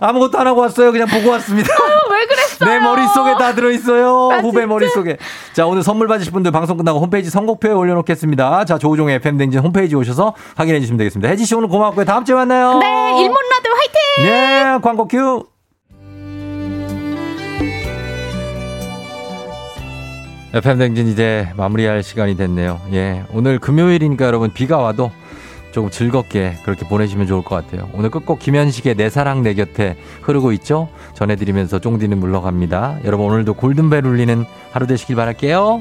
[0.00, 0.92] 아무것도 안 하고 왔어요.
[0.92, 1.68] 그냥 보고 왔습니다.
[2.10, 2.34] 왜그
[2.64, 2.78] 랬어요?
[2.80, 4.30] 내 머릿속에 다 들어있어요.
[4.32, 4.66] 아, 후배 진짜.
[4.66, 5.16] 머릿속에.
[5.52, 8.64] 자, 오늘 선물 받으실 분들 방송 끝나고 홈페이지 선곡표에 올려놓겠습니다.
[8.64, 11.28] 자, 조우종의 FM댕진 홈페이지 오셔서 확인해 주시면 되겠습니다.
[11.28, 12.04] 혜지씨 오늘 고맙고요.
[12.04, 12.78] 다음 주에 만나요.
[12.78, 14.26] 네, 일몬라들 화이팅!
[14.26, 15.46] 예, 광고 큐.
[20.54, 22.80] FM댕진 이제 마무리할 시간이 됐네요.
[22.92, 23.24] 예.
[23.32, 25.10] 오늘 금요일이니까 여러분 비가 와도
[25.74, 27.90] 조금 즐겁게 그렇게 보내시면 좋을 것 같아요.
[27.94, 30.88] 오늘 끝곡 김현식의 내 사랑 내 곁에 흐르고 있죠?
[31.14, 33.00] 전해드리면서 쫑디는 물러갑니다.
[33.04, 35.80] 여러분 오늘도 골든벨 울리는 하루 되시길 바랄게요.